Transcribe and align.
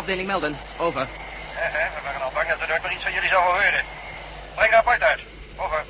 afdeling 0.00 0.26
melden. 0.26 0.58
Over. 0.78 1.06
we 1.54 2.00
waren 2.04 2.22
al 2.22 2.30
bang 2.34 2.48
dat 2.48 2.58
we 2.58 2.66
nooit 2.68 2.82
meer 2.82 2.92
iets 2.92 3.02
van 3.02 3.12
jullie 3.12 3.28
zouden 3.28 3.52
horen. 3.52 3.84
Breng 4.54 4.72
rapport 4.72 5.02
uit. 5.02 5.20
Over. 5.56 5.84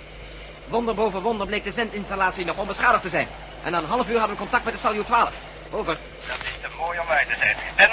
Wonder 0.68 0.95
boven 0.95 1.20
wonder 1.20 1.46
bleek 1.46 1.64
de 1.64 1.73
zendinstallatie 1.73 2.45
nog 2.45 2.56
onbeschadigd 2.56 3.02
te 3.02 3.09
zijn. 3.09 3.28
En 3.65 3.73
na 3.73 3.78
een 3.78 3.84
half 3.84 4.09
uur 4.09 4.18
hadden 4.18 4.37
we 4.37 4.42
contact 4.42 4.65
met 4.65 4.74
de 4.74 4.80
Salyut 4.80 5.06
12. 5.06 5.30
Over. 5.70 5.96
Dat 6.27 6.37
is 6.42 6.60
te 6.62 6.68
mooi 6.78 6.98
om 6.98 7.06
waar 7.06 7.27
te 7.27 7.34
zijn. 7.38 7.56
En, 7.77 7.91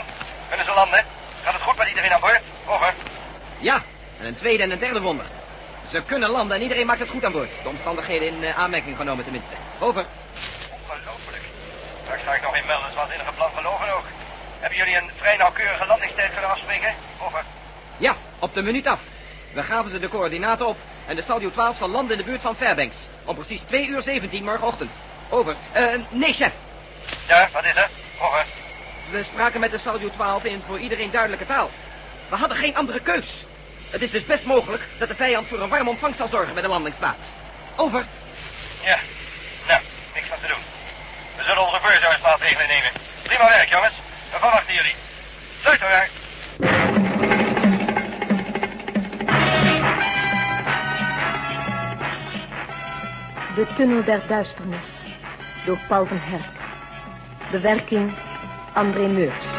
kunnen 0.48 0.66
ze 0.66 0.74
landen? 0.74 1.06
Gaat 1.44 1.54
het 1.54 1.62
goed 1.62 1.78
met 1.78 1.88
iedereen 1.88 2.14
aan 2.14 2.20
boord? 2.20 2.42
Over. 2.66 2.94
Ja, 3.60 3.82
en 4.20 4.26
een 4.26 4.36
tweede 4.36 4.64
en 4.64 4.72
een 4.72 4.80
derde 4.80 5.02
wonder. 5.02 5.26
Ze 5.92 6.02
kunnen 6.02 6.30
landen 6.30 6.56
en 6.58 6.64
iedereen 6.64 6.86
maakt 6.86 7.00
het 7.00 7.10
goed 7.10 7.26
aan 7.26 7.32
boord. 7.32 7.52
De 7.64 7.70
omstandigheden 7.70 8.28
in 8.28 8.44
uh, 8.44 8.58
aanmerking 8.58 8.98
genomen 8.98 9.24
tenminste. 9.24 9.56
Over. 9.80 10.06
Ongelooflijk. 10.72 11.44
Daar 12.08 12.20
sta 12.20 12.34
ik 12.34 12.42
nog 12.42 12.58
in 12.58 12.66
melden, 12.66 12.96
waanzinnige 12.96 13.32
plan 13.32 13.50
gelogen 13.56 13.94
ook. 13.96 13.97
Hebben 14.68 14.86
jullie 14.86 15.02
een 15.02 15.12
vrij 15.18 15.38
nauwkeurige 15.38 15.86
landingstijd 15.86 16.32
kunnen 16.32 16.50
afspreken? 16.50 16.94
Over. 17.20 17.44
Ja, 17.98 18.16
op 18.40 18.54
de 18.54 18.62
minuut 18.62 18.88
af. 18.88 19.00
We 19.54 19.64
gaven 19.64 19.92
ze 19.92 20.00
de 20.00 20.10
coördinaten 20.10 20.68
op 20.68 20.78
en 21.06 21.16
de 21.16 21.22
Salyut 21.22 21.54
12 21.54 21.78
zal 21.78 21.88
landen 21.90 22.12
in 22.12 22.18
de 22.18 22.30
buurt 22.30 22.42
van 22.42 22.56
Fairbanks. 22.56 22.96
Om 23.26 23.36
precies 23.36 23.62
2 23.62 23.88
uur 23.88 24.02
17 24.02 24.44
morgenochtend. 24.44 24.92
Over. 25.30 25.56
Uh, 25.76 25.94
nee, 26.10 26.34
chef. 26.34 26.52
Ja, 27.28 27.50
wat 27.54 27.66
is 27.66 27.76
er? 27.76 27.90
Over. 28.22 28.46
We 29.10 29.24
spraken 29.24 29.60
met 29.60 29.72
de 29.72 29.78
Salyut 29.78 30.14
12 30.14 30.44
in 30.44 30.62
voor 30.66 30.80
iedereen 30.80 31.12
duidelijke 31.12 31.46
taal. 31.46 31.70
We 32.30 32.36
hadden 32.36 32.58
geen 32.58 32.76
andere 32.76 33.00
keus. 33.00 33.46
Het 33.90 34.02
is 34.02 34.12
dus 34.12 34.26
best 34.26 34.44
mogelijk 34.44 34.84
dat 34.98 35.08
de 35.08 35.16
vijand 35.16 35.48
voor 35.48 35.60
een 35.60 35.70
warm 35.70 35.88
ontvangst 35.88 36.18
zal 36.18 36.28
zorgen 36.28 36.54
bij 36.54 36.64
de 36.64 36.70
landingsplaats. 36.70 37.24
Over. 37.76 38.06
Ja, 38.84 39.00
nou, 39.68 39.82
niks 40.14 40.28
van 40.28 40.40
te 40.42 40.48
doen. 40.48 40.64
We 41.38 41.44
zullen 41.44 41.66
onze 41.66 41.80
voorzorgsmaatregelen 41.80 42.68
nemen. 42.68 42.92
Prima 43.24 43.50
werk, 43.50 43.70
jongens. 43.70 43.94
We 44.38 44.44
verwachten 44.44 44.74
jullie. 44.74 44.96
De 53.56 53.66
Tunnel 53.76 54.04
der 54.04 54.22
Duisternis 54.28 54.86
door 55.66 55.80
Paul 55.88 56.06
van 56.06 56.20
Herk. 56.20 56.44
Bewerking 57.52 58.14
André 58.74 59.08
Meurs. 59.08 59.57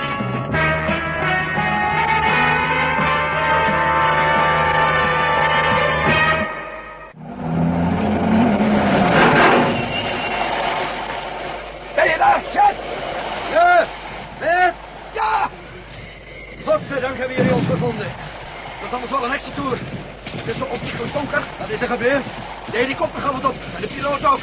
Er 21.89 21.97
gebeurd? 21.97 22.25
De 22.71 22.77
helikopter 22.77 23.21
gaf 23.21 23.35
het 23.35 23.45
op. 23.45 23.57
En 23.75 23.81
de 23.81 23.87
piloot 23.87 24.25
ook. 24.25 24.41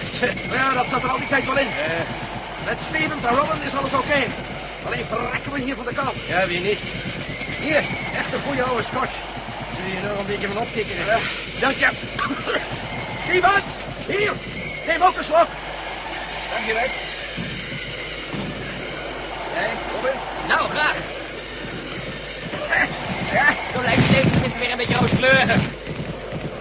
Maar 0.47 0.57
ja, 0.57 0.73
dat 0.73 0.85
zat 0.89 1.03
er 1.03 1.09
al 1.09 1.17
die 1.17 1.27
tijd 1.27 1.45
wel 1.45 1.57
in. 1.57 1.67
Eh, 1.67 2.65
Met 2.65 2.77
Stevens 2.89 3.23
en 3.23 3.35
Robin 3.35 3.61
is 3.65 3.75
alles 3.75 3.93
oké. 3.93 4.19
Alleen 4.85 5.05
verrekken 5.05 5.51
we 5.51 5.59
hier 5.59 5.75
van 5.75 5.85
de 5.85 5.93
kou. 5.93 6.09
ja, 6.27 6.47
wie 6.47 6.59
niet? 6.59 6.79
Hier, 7.59 7.83
echt 8.15 8.33
een 8.33 8.41
goede 8.41 8.63
oude 8.63 8.83
scotch. 8.83 9.15
Zul 9.75 9.85
je 9.85 9.95
er 10.01 10.09
nog 10.09 10.19
een 10.19 10.25
beetje 10.25 10.47
van 10.47 10.57
opkikken? 10.57 10.95
Ja, 11.05 11.17
dank 11.59 11.75
je. 11.75 11.89
Stevens, 13.23 13.63
hier. 14.07 14.31
Neem 14.87 15.01
ook 15.01 15.17
een 15.17 15.23
slok. 15.23 15.47
Dank 16.53 16.65
je, 16.67 16.73
Bert. 16.73 16.91
Jij, 19.53 19.69
Robin? 19.95 20.17
Nou, 20.47 20.69
graag. 20.69 20.95
Ja, 23.33 23.45
zo 23.73 23.81
lijkt 23.81 24.01
het 24.07 24.31
tenminste 24.31 24.59
weer 24.59 24.71
een 24.71 24.77
beetje 24.77 24.95
rooskleurig. 24.97 25.61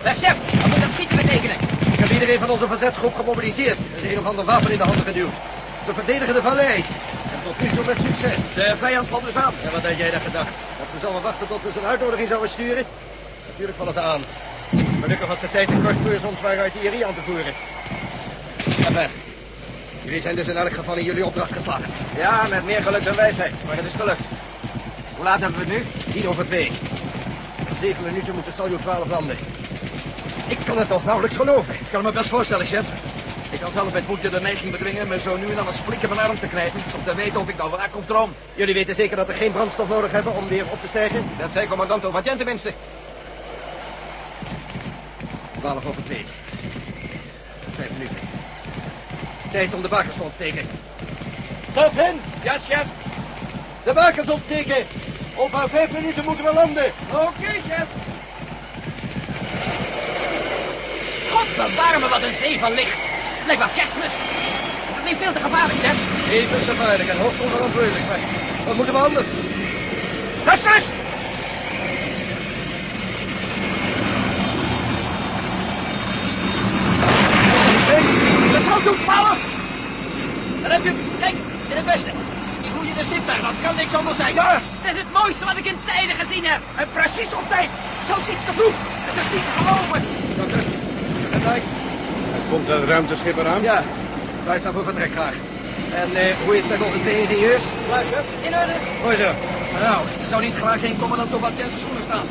Uh, 0.05 0.11
chef, 0.11 0.37
wat 0.61 0.67
moet 0.67 0.81
dat 0.81 0.93
schieten 0.93 1.17
betekenen? 1.17 1.57
Ik 1.93 1.99
heb 1.99 2.11
iedereen 2.11 2.39
van 2.39 2.51
onze 2.51 2.67
verzetsgroep 2.67 3.15
gemobiliseerd. 3.15 3.79
Er 3.97 4.03
is 4.03 4.13
een 4.13 4.19
of 4.19 4.27
ander 4.27 4.45
wapen 4.45 4.71
in 4.71 4.79
de 4.79 4.85
handen 4.85 5.05
geduwd. 5.05 5.35
Ze 5.85 5.95
verdedigen 5.95 6.35
de 6.35 6.43
vallei. 6.43 6.85
En 7.33 7.41
tot 7.45 7.61
nu 7.61 7.69
toe 7.69 7.85
met 7.85 7.97
succes. 8.07 8.55
De 8.55 8.77
vijand 8.79 9.09
valt 9.09 9.25
dus 9.25 9.35
aan. 9.35 9.55
En 9.63 9.73
wat 9.73 9.83
had 9.83 9.97
jij 9.97 10.11
dan 10.11 10.21
gedacht? 10.21 10.51
Dat 10.79 10.89
ze 10.93 10.99
zouden 10.99 11.23
wachten 11.23 11.47
tot 11.47 11.63
we 11.63 11.73
ze 11.73 11.79
een 11.79 11.87
uitnodiging 11.87 12.29
zouden 12.29 12.51
sturen? 12.51 12.85
Natuurlijk 13.47 13.79
vallen 13.79 13.93
ze 13.93 14.01
aan. 14.01 14.23
Gelukkig 15.03 15.27
was 15.27 15.41
de 15.41 15.51
tijd 15.51 15.69
te 15.69 15.81
kort 15.83 15.97
voor 16.03 16.29
ons 16.31 16.41
waren 16.41 16.65
artillerie 16.65 17.07
aan 17.07 17.15
te 17.15 17.23
voeren. 17.23 17.55
Enfin, 18.87 19.09
jullie 20.03 20.21
zijn 20.21 20.37
dus 20.37 20.47
in 20.47 20.57
elk 20.57 20.73
geval 20.73 20.97
in 20.97 21.05
jullie 21.05 21.27
opdracht 21.27 21.53
geslaagd. 21.53 21.89
Ja, 22.17 22.47
met 22.51 22.65
meer 22.65 22.83
geluk 22.83 23.05
dan 23.05 23.17
wijsheid. 23.17 23.53
Maar 23.67 23.77
het 23.77 23.85
is 23.85 23.93
gelukt. 23.97 24.25
Hoe 25.17 25.25
laat 25.25 25.41
hebben 25.41 25.59
we 25.59 25.75
het 25.75 25.85
nu? 26.05 26.13
Tien 26.13 26.29
over 26.29 26.45
twee. 26.47 26.73
Zeven 27.81 28.05
minuten 28.05 28.35
moet 28.35 28.45
de 28.45 28.53
Salyut 28.53 28.81
12 28.81 29.09
landen. 29.09 29.37
Ik 30.65 30.71
kan 30.71 30.79
het 30.79 30.89
toch 30.89 31.05
nauwelijks 31.05 31.37
geloven. 31.37 31.75
Ik 31.75 31.87
kan 31.91 32.03
me 32.03 32.13
best 32.13 32.29
voorstellen, 32.29 32.67
chef. 32.67 32.87
Ik 33.51 33.61
kan 33.61 33.73
zelf 33.73 33.93
met 33.93 34.09
moedje 34.09 34.29
de 34.29 34.41
neiging 34.41 34.71
bedwingen 34.71 35.09
me 35.09 35.21
zo 35.21 35.37
nu 35.37 35.49
en 35.49 35.55
dan 35.57 35.67
een 35.67 35.75
splik 35.75 36.03
in 36.03 36.09
mijn 36.09 36.21
arm 36.21 36.39
te 36.39 36.47
knijpen. 36.47 36.83
Om 36.95 37.05
te 37.05 37.15
weten 37.15 37.41
of 37.41 37.49
ik 37.49 37.57
nou 37.57 37.71
waak 37.71 37.97
of 37.97 38.07
droom. 38.07 38.33
Jullie 38.55 38.75
weten 38.75 38.95
zeker 38.95 39.17
dat 39.17 39.27
we 39.27 39.33
geen 39.33 39.53
brandstof 39.53 39.89
nodig 39.89 40.11
hebben 40.11 40.35
om 40.35 40.49
weer 40.49 40.71
op 40.71 40.81
te 40.81 40.87
stijgen? 40.87 41.25
Dat 41.39 41.51
zei 41.53 41.69
commandant 41.69 42.05
Overtjen 42.05 42.37
tenminste. 42.37 42.73
Twaalf 45.59 45.87
over 45.87 46.05
twee. 46.05 46.27
Vijf 47.75 47.91
minuten. 47.91 48.17
Tijd 49.51 49.75
om 49.75 49.83
de 49.83 49.89
bakens 49.89 50.17
te 50.17 50.23
ontsteken. 50.23 50.67
Stop 51.71 51.93
hen! 51.95 52.21
Ja, 52.43 52.59
chef. 52.69 52.87
De 53.85 53.93
bakens 53.93 54.31
ontsteken! 54.31 54.87
Over 55.35 55.69
vijf 55.69 55.91
minuten 55.91 56.25
moeten 56.25 56.45
we 56.45 56.55
landen. 56.55 56.93
Oké, 57.13 57.53
chef. 57.69 58.04
God 61.47 61.57
bewaar 61.57 62.01
me, 62.01 62.09
wat 62.09 62.23
een 62.23 62.35
zee 62.35 62.59
van 62.59 62.73
licht. 62.73 62.99
Lijkt 63.45 63.61
wel 63.61 63.71
kerstmis. 63.71 64.13
Is 64.87 64.95
dat 64.95 65.05
niet 65.05 65.17
veel 65.19 65.33
te 65.33 65.41
gevaarlijk, 65.41 65.79
chef? 65.79 65.97
Even 66.29 66.61
gevaarlijk 66.61 67.09
en 67.09 67.17
hoogst 67.19 67.41
onverantwoordelijk, 67.41 68.07
maar 68.07 68.21
wat 68.65 68.77
moeten 68.77 68.95
we 68.95 69.01
anders? 69.01 69.29
Luister 70.45 70.75
eens. 70.75 70.91
Dat 78.53 78.63
zal 78.65 78.83
doen, 78.83 78.99
twaalf. 79.01 79.39
Dan 80.63 80.71
heb 80.71 80.85
je, 80.85 80.93
kijk, 81.21 81.35
in 81.69 81.77
het 81.77 81.85
westen. 81.85 82.13
Die 82.63 82.71
gloeiende 82.71 83.05
stip 83.05 83.27
daar, 83.27 83.43
dat 83.43 83.53
kan 83.63 83.77
niks 83.77 83.95
anders 83.95 84.17
zijn. 84.17 84.35
Ja, 84.35 84.61
Het 84.81 84.95
is 84.95 85.03
het 85.03 85.13
mooiste 85.13 85.45
wat 85.45 85.57
ik 85.57 85.65
in 85.65 85.79
tijden 85.87 86.17
gezien 86.17 86.45
heb. 86.45 86.61
en 86.77 86.89
precies 86.93 87.35
op 87.35 87.49
tijd. 87.49 87.69
Zelfs 88.07 88.29
iets 88.29 88.45
te 88.47 88.53
vroeg. 88.53 88.75
Het 89.05 89.17
is 89.25 89.29
niet 89.35 89.45
te 89.45 89.53
geloven. 89.59 90.03
Dijk? 91.45 91.63
Komt 92.51 92.69
een 92.69 92.87
ruimteschip 92.87 93.37
eraan? 93.37 93.63
Ja, 93.63 93.83
wij 94.45 94.59
staan 94.59 94.73
voor 94.73 94.85
vertrek 94.85 95.13
graag. 95.13 95.35
En 95.95 96.17
eh, 96.17 96.35
hoe 96.45 96.57
is 96.57 96.61
het 96.63 96.71
met 96.71 96.83
onze 96.87 97.01
twee 97.01 97.21
ingenieurs? 97.21 97.63
In 98.43 98.55
orde. 98.55 98.75
Mooi 99.03 99.17
zo. 99.17 99.31
Nou, 99.81 100.07
ik 100.21 100.27
zou 100.29 100.43
niet 100.43 100.55
graag 100.55 100.81
geen 100.81 100.99
commandant 100.99 101.35
op 101.35 101.41
wat 101.41 101.53
zijn 101.57 101.71
schoenen 101.79 102.03
staan. 102.05 102.27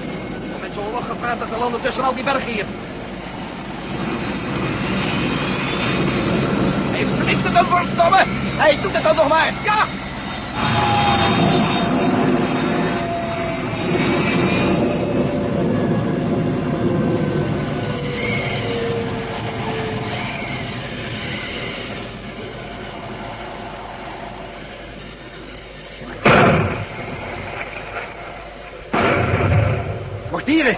Om 0.56 0.62
met 0.62 0.72
zo'n 0.76 0.92
log 0.92 1.08
gepraat 1.08 1.40
dat 1.40 1.50
te 1.52 1.58
landen 1.58 1.82
tussen 1.82 2.04
al 2.04 2.16
die 2.16 2.24
bergen 2.24 2.52
hier. 2.52 2.66
Hij 6.92 7.06
flikt 7.24 7.44
het 7.44 7.54
dan, 7.54 7.66
verdomme! 7.66 8.24
Hij 8.58 8.80
doet 8.82 8.94
het 8.94 9.04
dan 9.04 9.16
nog 9.16 9.28
maar! 9.28 9.54
Ja! 9.64 9.86
Mortieren! 30.32 30.78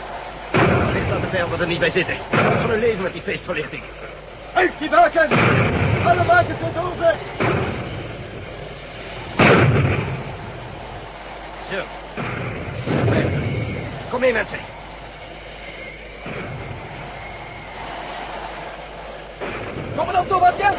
Wellicht 0.52 1.10
dat 1.10 1.22
de 1.22 1.28
vijanden 1.28 1.55
er 1.66 1.72
niet 1.72 1.80
bij 1.80 1.90
zitten. 1.90 2.16
Dat 2.32 2.54
is 2.54 2.60
van 2.60 2.70
hun 2.70 2.80
leven 2.80 3.02
met 3.02 3.14
die 3.14 3.22
feestverlichting. 3.22 3.84
Uit 4.54 4.72
die 4.80 4.90
baken! 4.90 5.30
Alle 6.06 6.24
bakens 6.26 6.60
met 6.60 6.84
open! 6.84 7.18
Zo. 11.72 11.82
Kom 14.10 14.20
mee, 14.20 14.34
mensen. 14.34 14.58
Commandant 19.96 20.30
Dovatjan! 20.30 20.76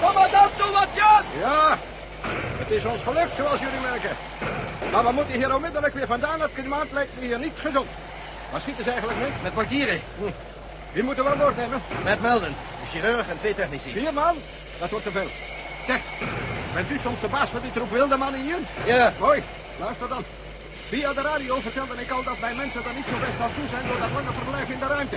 Commandant 0.00 0.56
Dovatjan! 0.56 1.22
Ja, 1.40 1.78
het 2.58 2.70
is 2.70 2.84
ons 2.84 3.02
gelukt, 3.02 3.36
zoals 3.36 3.60
jullie 3.60 3.80
merken. 3.90 4.16
Maar 4.92 5.04
we 5.04 5.12
moeten 5.12 5.34
hier 5.34 5.54
onmiddellijk 5.54 5.94
weer 5.94 6.06
vandaan. 6.06 6.40
Het 6.40 6.50
klimaat 6.54 6.86
lijkt 6.92 7.12
me 7.18 7.26
hier 7.26 7.38
niet 7.38 7.54
gezond. 7.56 7.86
Waar 8.50 8.60
schieten 8.60 8.84
ze 8.84 8.90
eigenlijk 8.90 9.20
mee? 9.20 9.30
Met 9.42 9.54
mortieren. 9.54 10.00
Wie 10.92 11.02
moeten 11.02 11.24
we 11.24 11.30
aan 11.30 11.38
boord 11.38 11.56
nemen? 11.56 11.82
Met 12.04 12.20
Melden, 12.20 12.54
de 12.82 12.86
chirurg 12.92 13.28
en 13.28 13.38
twee 13.38 13.54
technici. 13.54 13.90
Vier 13.92 14.12
man? 14.12 14.36
Dat 14.78 14.90
wordt 14.90 15.04
te 15.04 15.10
veel. 15.10 15.28
Zeg, 15.86 16.00
bent 16.74 16.90
u 16.90 16.98
soms 16.98 17.20
de 17.20 17.28
baas 17.28 17.48
van 17.48 17.60
die 17.60 17.72
troep 17.72 17.90
wilde 17.90 18.16
mannen 18.16 18.40
hier? 18.42 18.58
Ja, 18.84 19.12
Mooi, 19.18 19.42
luister 19.80 20.08
dan. 20.08 20.24
Via 20.88 21.12
de 21.12 21.20
radio 21.20 21.60
vertelde 21.60 21.94
ik 21.96 22.10
al 22.10 22.22
dat 22.22 22.38
wij 22.40 22.54
mensen 22.54 22.84
er 22.84 22.94
niet 22.94 23.04
zo 23.10 23.16
best 23.18 23.40
aan 23.40 23.54
toe 23.54 23.68
zijn 23.70 23.86
door 23.88 23.98
dat 24.00 24.10
lange 24.12 24.32
verblijf 24.40 24.68
in 24.68 24.78
de 24.78 24.86
ruimte. 24.86 25.16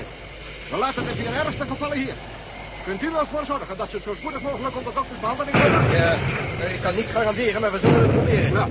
We 0.69 0.77
laten 0.77 1.05
de 1.05 1.15
vier 1.15 1.33
ergste 1.33 1.65
gevallen 1.65 1.97
hier. 1.97 2.13
Kunt 2.85 3.01
u 3.01 3.09
wel 3.11 3.25
voor 3.25 3.45
zorgen 3.45 3.77
dat 3.77 3.89
ze 3.89 3.99
zo 3.99 4.13
spoedig 4.19 4.41
mogelijk 4.41 4.75
onder 4.75 4.93
doktersbehandeling 4.93 5.61
komen? 5.61 5.91
Ja, 5.91 6.11
ik 6.75 6.81
kan 6.81 6.95
niets 6.95 7.11
garanderen, 7.11 7.61
maar 7.61 7.71
we 7.71 7.79
zullen 7.79 8.01
het 8.01 8.11
proberen. 8.11 8.53
Nou, 8.53 8.69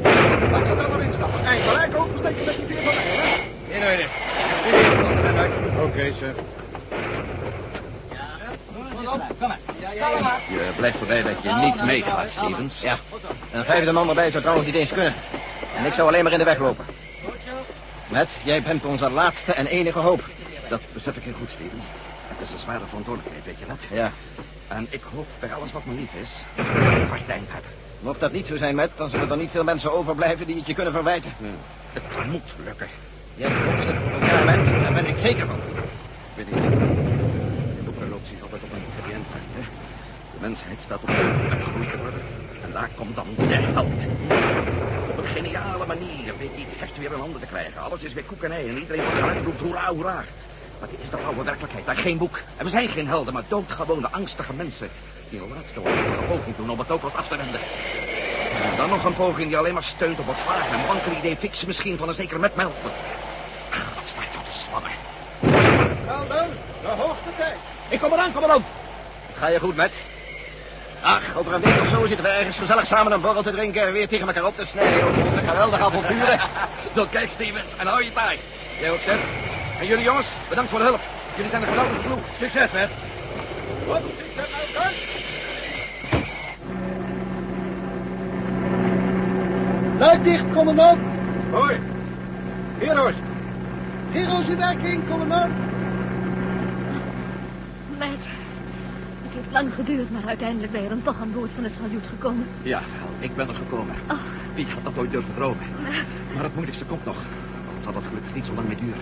laat 0.50 0.66
ze 0.66 0.76
dan 0.76 0.90
maar 0.90 1.02
instappen. 1.02 1.44
En 1.44 1.62
gelijk 1.62 1.96
oversteken 1.96 2.44
met 2.44 2.56
die 2.56 2.66
vier 2.66 2.82
van 2.82 2.94
mij, 2.94 3.04
hè? 3.04 3.76
In 3.76 3.82
orde. 3.82 4.06
U 4.66 4.72
eerst, 4.72 4.98
Dr. 4.98 5.36
Uit. 5.36 5.52
Oké, 5.82 6.12
sir. 6.18 6.34
Je 10.48 10.72
blijft 10.76 11.00
erbij 11.00 11.22
dat 11.22 11.42
je 11.42 11.52
niet 11.52 11.84
meegaat, 11.84 12.30
Stevens. 12.30 12.80
Ja. 12.80 12.96
Een 13.52 13.64
vijfde 13.64 13.92
man 13.92 14.08
erbij 14.08 14.30
zou 14.30 14.42
trouwens 14.42 14.66
niet 14.66 14.76
eens 14.76 14.92
kunnen. 14.92 15.14
En 15.76 15.84
ik 15.84 15.92
zou 15.92 16.08
alleen 16.08 16.22
maar 16.22 16.32
in 16.32 16.38
de 16.38 16.44
weg 16.44 16.58
lopen. 16.58 16.84
Matt, 18.08 18.30
jij 18.44 18.62
bent 18.62 18.84
onze 18.84 19.10
laatste 19.10 19.52
en 19.52 19.66
enige 19.66 19.98
hoop. 19.98 20.24
Dat 20.68 20.80
besef 20.92 21.16
ik 21.16 21.22
heel 21.22 21.32
goed, 21.38 21.50
Stevens. 21.50 21.84
Het 22.28 22.40
is 22.40 22.50
een 22.50 22.58
zware 22.58 22.84
verantwoordelijkheid, 22.88 23.44
weet 23.44 23.58
je 23.58 23.66
dat? 23.66 23.78
Ja. 23.90 24.12
En 24.68 24.86
ik 24.90 25.02
hoop 25.14 25.26
bij 25.38 25.52
alles 25.52 25.72
wat 25.72 25.84
me 25.84 25.94
lief 25.94 26.12
is, 26.22 26.30
dat 26.54 26.66
ik 26.66 27.08
partij 27.08 27.40
heb. 27.48 27.64
Mocht 28.00 28.20
dat 28.20 28.32
niet 28.32 28.46
zo 28.46 28.56
zijn, 28.56 28.74
Matt, 28.74 28.96
dan 28.96 29.10
zullen 29.10 29.30
er 29.30 29.36
niet 29.36 29.50
veel 29.50 29.64
mensen 29.64 29.92
overblijven 29.92 30.46
die 30.46 30.56
het 30.56 30.66
je 30.66 30.74
kunnen 30.74 30.92
verwijten. 30.92 31.32
Het 31.92 32.26
moet 32.26 32.54
lukken. 32.64 32.88
Jij 33.36 33.50
hoopt 33.50 33.84
Matt. 34.44 34.64
Daar 34.82 34.92
ben 34.92 35.06
ik 35.06 35.18
zeker 35.18 35.46
van. 35.46 35.60
Weet 36.34 36.46
je, 36.48 36.54
de 36.54 37.82
boeken 37.84 38.08
loopt 38.08 38.28
zich 38.28 38.42
altijd 38.42 38.62
op 38.62 38.72
een 38.72 39.12
end 39.12 39.26
uit? 39.34 39.66
De 40.32 40.38
mensheid 40.40 40.78
staat 40.84 41.00
op 41.00 41.06
punt 41.06 41.62
groei 41.62 41.90
te 41.90 41.98
worden. 41.98 42.20
En 42.64 42.72
daar 42.72 42.90
komt 42.94 43.16
dan 43.16 43.26
de 43.36 43.54
held. 43.54 44.00
Op 45.10 45.18
een 45.18 45.30
geniale 45.34 45.86
manier 45.86 46.32
weet 46.38 46.50
hij 46.52 46.66
het 46.68 46.78
heft 46.78 46.98
weer 46.98 47.12
in 47.12 47.18
handen 47.18 47.40
te 47.40 47.46
krijgen. 47.46 47.82
Alles 47.82 48.00
is 48.00 48.12
weer 48.12 48.24
koek 48.24 48.42
en 48.42 48.52
ei 48.52 48.68
en 48.68 48.78
iedereen 48.78 49.04
wordt 49.04 49.18
gelijk 49.18 49.44
roept 49.44 49.60
hoera, 49.60 49.86
hoera. 49.86 50.24
Maar 50.80 50.88
dit 50.90 50.98
is 51.02 51.10
de 51.10 51.16
oude 51.16 51.42
werkelijkheid. 51.42 51.86
Daar 51.86 51.96
geen 51.96 52.18
boek. 52.18 52.40
En 52.56 52.64
we 52.64 52.70
zijn 52.70 52.88
geen 52.88 53.06
helden, 53.06 53.32
maar 53.32 53.42
doodgewone, 53.48 54.08
angstige 54.10 54.52
mensen. 54.52 54.88
Die 55.28 55.40
een 55.40 55.48
laatste 55.54 55.80
wanhopige 55.82 56.24
poging 56.28 56.56
doen 56.56 56.70
om 56.70 56.78
het 56.78 56.90
ook 56.90 57.02
wat 57.02 57.16
af 57.16 57.28
te 57.28 57.36
wenden. 57.36 57.60
En 58.70 58.76
dan 58.76 58.88
nog 58.88 59.04
een 59.04 59.14
poging 59.14 59.48
die 59.48 59.58
alleen 59.58 59.74
maar 59.74 59.84
steunt 59.84 60.18
op 60.18 60.26
het 60.26 60.36
vage 60.46 60.76
en 60.76 60.86
wankele 60.86 61.16
idee 61.16 61.36
fixen 61.36 61.66
misschien 61.66 61.96
van 61.96 62.08
een 62.08 62.14
zeker 62.14 62.40
met 62.40 62.56
Melton. 62.56 62.90
Ah, 63.70 63.78
wat 63.94 64.08
staat 64.08 64.32
tot 64.32 64.44
de 64.44 64.58
zwammen. 64.58 66.01
Nou 66.12 66.28
dan, 66.28 66.46
de 66.82 67.02
hoogste 67.02 67.30
tijd. 67.36 67.56
Ik 67.88 68.00
kom 68.00 68.12
eraan, 68.12 68.32
commandant. 68.32 68.66
Ga 69.38 69.46
je 69.46 69.60
goed, 69.60 69.76
met? 69.76 69.92
Ach, 71.02 71.36
over 71.36 71.52
een 71.52 71.60
week 71.60 71.80
of 71.80 71.88
zo 71.88 72.06
zitten 72.06 72.24
we 72.24 72.30
ergens 72.30 72.56
gezellig 72.56 72.86
samen 72.86 73.12
een 73.12 73.20
borrel 73.20 73.42
te 73.42 73.50
drinken... 73.50 73.86
en 73.86 73.92
weer 73.92 74.08
tegen 74.08 74.26
elkaar 74.26 74.44
op 74.44 74.56
te 74.56 74.66
snijden 74.66 75.04
over 75.04 75.24
onze 75.24 75.40
geweldige 75.40 75.82
avonturen. 75.82 76.40
Zo, 76.94 77.06
kijk, 77.10 77.30
Stevens, 77.30 77.76
en 77.76 77.86
hou 77.86 78.04
je 78.04 78.12
taai. 78.12 78.38
Jij 78.80 78.90
ook, 78.90 79.00
Seth. 79.04 79.20
En 79.78 79.86
jullie 79.86 80.04
jongens, 80.04 80.26
bedankt 80.48 80.70
voor 80.70 80.78
de 80.78 80.84
hulp. 80.84 81.00
Jullie 81.34 81.50
zijn 81.50 81.62
een 81.62 81.68
geweldige 81.68 82.00
ploeg. 82.00 82.18
Succes, 82.38 82.70
er 82.70 82.74
nou 82.74 82.88
uit? 84.76 84.94
Luid 89.98 90.24
dicht, 90.24 90.44
commandant. 90.52 91.00
Hoi. 91.50 91.80
Heroes. 92.78 93.14
Heroes 94.10 94.46
in 94.46 94.56
werking, 94.56 95.08
commandant. 95.08 95.52
Matt, 97.98 98.24
het 99.22 99.32
heeft 99.34 99.41
lang 99.52 99.74
geduurd, 99.74 100.10
maar 100.10 100.26
uiteindelijk 100.26 100.72
ben 100.72 100.82
je 100.82 100.88
dan 100.88 101.02
toch 101.02 101.20
aan 101.20 101.32
boord 101.32 101.50
van 101.54 101.62
de 101.62 101.68
saluut 101.68 102.04
gekomen. 102.08 102.46
Ja, 102.62 102.82
ik 103.18 103.34
ben 103.34 103.48
er 103.48 103.54
gekomen. 103.54 103.94
Oh. 104.10 104.16
Wie 104.54 104.66
had 104.66 104.84
dat 104.84 104.92
ooit 104.96 105.10
durven 105.10 105.34
dromen? 105.34 105.66
Maar 106.34 106.42
het 106.42 106.54
moeilijkste 106.54 106.84
komt 106.84 107.04
nog. 107.04 107.16
Dan 107.72 107.82
zal 107.82 107.92
dat 107.92 108.02
gelukkig 108.08 108.34
niet 108.34 108.44
zo 108.44 108.54
lang 108.54 108.66
meer 108.68 108.76
duren. 108.76 109.00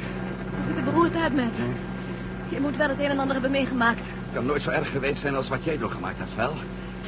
Je 0.56 0.67
ziet 0.67 0.76
er 0.76 0.85
beroerd 0.85 1.17
uit, 1.17 1.35
Matt. 1.37 1.56
Je 2.49 2.61
moet 2.61 2.76
wel 2.76 2.88
het 2.88 2.99
een 2.99 3.05
en 3.05 3.19
ander 3.19 3.32
hebben 3.32 3.50
meegemaakt. 3.50 3.99
Het 3.99 4.35
kan 4.35 4.47
nooit 4.47 4.62
zo 4.62 4.70
erg 4.70 4.91
geweest 4.91 5.20
zijn 5.20 5.37
als 5.37 5.49
wat 5.49 5.64
jij 5.64 5.79
doorgemaakt 5.79 6.19
hebt, 6.19 6.35
wel. 6.35 6.55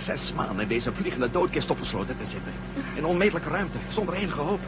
Zes 0.05 0.33
maanden 0.33 0.61
in 0.61 0.69
deze 0.69 0.93
vliegende 0.93 1.31
doodkist 1.31 1.71
opgesloten 1.71 2.17
te 2.17 2.25
zitten. 2.29 2.53
In 2.94 3.05
onmetelijke 3.05 3.49
ruimte, 3.49 3.79
zonder 3.89 4.15
enige 4.15 4.41
hoop. 4.41 4.61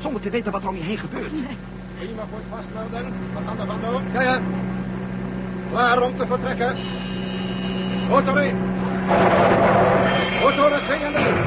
Zonder 0.00 0.22
te 0.22 0.30
weten 0.30 0.52
wat 0.52 0.62
er 0.62 0.68
om 0.68 0.76
je 0.76 0.82
heen 0.82 0.98
gebeurt. 0.98 1.30
Prima 1.98 2.22
voor 2.30 2.38
het 2.38 2.48
vastmelden. 2.50 3.12
Wat 3.32 3.42
gaan 3.46 3.60
er 3.60 3.66
van 3.66 3.92
doen? 3.92 4.12
Ja, 4.12 4.22
ja. 4.22 4.40
Klaar 5.70 6.02
om 6.02 6.16
te 6.16 6.26
vertrekken. 6.26 6.76
Motor 8.10 8.38
1. 8.42 8.54
Motoren 10.42 10.80
2 10.88 10.94
en 11.06 11.12
3. 11.12 11.39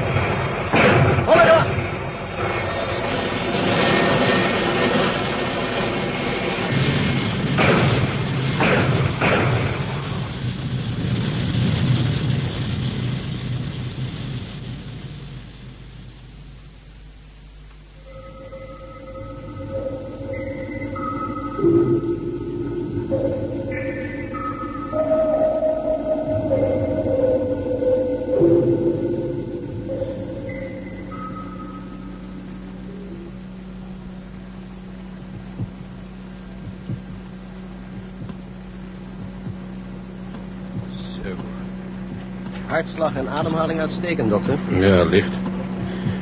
Hartslag 42.74 43.14
en 43.16 43.28
ademhaling 43.28 43.80
uitstekend, 43.80 44.30
dokter. 44.30 44.58
Ja, 44.78 45.04
licht. 45.04 45.30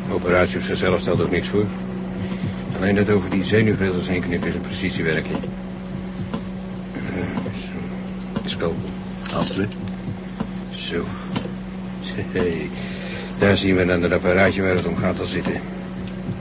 De 0.07 0.13
operatie 0.15 0.57
op 0.59 0.63
zichzelf 0.63 1.01
stelt 1.01 1.21
ook 1.21 1.31
niks 1.31 1.49
voor. 1.49 1.65
Alleen 2.77 2.95
dat 2.95 3.11
over 3.11 3.31
die 3.31 3.45
zenuwvezels 3.45 4.09
heen 4.09 4.21
knippen 4.21 4.49
is 4.49 4.55
een 4.55 4.61
precisiewerkje. 4.61 5.35
Eh, 6.95 7.01
Zo. 7.55 8.49
Spel. 8.49 8.75
Alsjeblieft. 9.35 9.77
Zo. 10.71 11.05
Hey. 12.33 12.71
Daar 13.39 13.57
zien 13.57 13.77
we 13.77 13.85
dan 13.87 14.03
het 14.03 14.13
apparaatje 14.13 14.63
waar 14.63 14.75
het 14.75 14.87
om 14.87 14.97
gaat 14.97 15.21
al 15.21 15.27
zitten. 15.27 15.53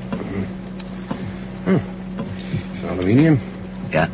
Hm. 0.10 0.44
Hm. 1.70 1.78
Van 2.82 2.90
aluminium. 2.90 3.40
Ja, 3.90 4.10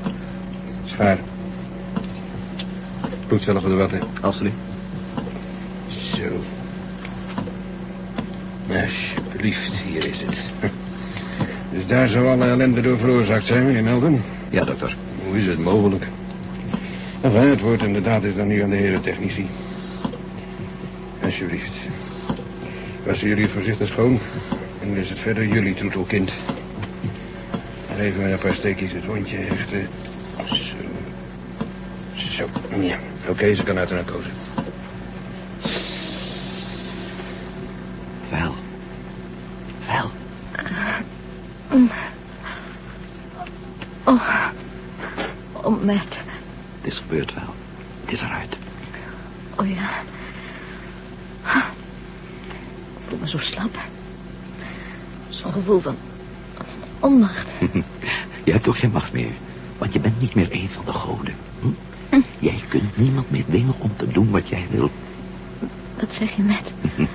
Schaar. 0.86 1.18
Bloedcellen 3.28 3.62
voor 3.62 3.70
de 3.72 3.78
watten. 3.78 4.00
alsjeblieft. 4.22 4.56
Zo. 6.18 6.24
Alsjeblieft, 9.48 9.80
hier 9.80 10.06
is 10.06 10.20
het. 10.20 10.36
Dus 11.72 11.88
daar 11.88 12.08
zou 12.08 12.28
alle 12.28 12.46
ellende 12.46 12.82
door 12.82 12.98
veroorzaakt 12.98 13.46
zijn, 13.46 13.66
meneer 13.66 13.84
Melden. 13.84 14.24
Ja, 14.50 14.66
dokter. 14.66 14.96
Hoe 15.26 15.38
is 15.38 15.46
het 15.46 15.60
mogelijk? 15.60 16.08
Enfin, 17.22 17.48
het 17.48 17.62
woord 17.62 17.84
inderdaad 17.84 18.24
is 18.24 18.36
dan 18.36 18.48
nu 18.48 18.64
aan 18.64 18.70
de 18.70 18.76
heren 18.76 19.02
technici. 19.02 19.48
Alsjeblieft. 21.24 21.72
Wassen 23.06 23.28
jullie 23.28 23.48
voorzichtig 23.48 23.88
schoon. 23.88 24.20
En 24.82 24.88
dan 24.88 24.98
is 24.98 25.10
het 25.10 25.20
verder 25.20 25.48
jullie 25.48 25.74
troetelkind. 25.74 26.34
Even 28.00 28.22
met 28.22 28.32
een 28.32 28.40
paar 28.40 28.56
steekjes 28.56 28.92
het 28.92 29.06
wondje 29.06 29.38
hechten. 29.38 29.88
Zo. 32.16 32.30
Zo. 32.30 32.48
Ja. 32.80 32.98
Oké, 33.28 33.56
ze 33.56 33.64
kan 33.64 33.78
uit 33.78 33.88
de 33.88 33.94
narcose. 33.94 34.30
Wel. 38.30 38.56
Wel. 39.88 40.12
Oh. 44.06 44.22
Oh, 45.54 45.77
Matt. 45.88 46.18
Het 46.82 46.92
is 46.92 47.00
gebeurd 47.00 47.34
wel. 47.34 47.54
Het 48.02 48.14
is 48.14 48.22
eruit. 48.22 48.58
Oh 49.56 49.70
ja. 49.70 49.90
Ik 52.98 53.04
voel 53.08 53.20
me 53.20 53.28
zo 53.28 53.38
slap. 53.38 53.78
Zo'n 55.30 55.52
gevoel 55.52 55.82
van 55.82 55.96
onmacht. 57.00 57.48
Je 58.46 58.52
hebt 58.52 58.68
ook 58.68 58.78
geen 58.78 58.92
macht 58.92 59.14
meer. 59.14 59.32
Want 59.78 59.94
je 59.94 60.00
bent 60.00 60.20
niet 60.20 60.36
meer 60.36 60.48
een 60.52 60.70
van 60.70 60.86
de 60.86 60.94
goden. 60.94 61.36
Hm? 62.10 62.22
Jij 62.40 62.64
kunt 62.68 62.98
niemand 62.98 63.32
meer 63.32 63.46
dwingen 63.46 63.74
om 63.78 63.92
te 63.96 64.08
doen 64.08 64.32
wat 64.32 64.48
jij 64.48 64.68
wil. 64.70 64.92
Wat 66.00 66.14
zeg 66.14 66.36
je, 66.36 66.44
Matt? 66.44 66.72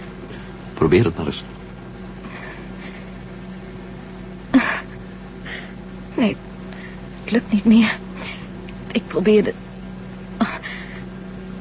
Probeer 0.74 1.04
het 1.04 1.16
maar 1.16 1.26
eens. 1.26 1.44
Nee, 6.14 6.36
het 7.22 7.30
lukt 7.32 7.52
niet 7.52 7.64
meer. 7.64 7.96
Ik 8.92 9.06
probeerde... 9.06 9.52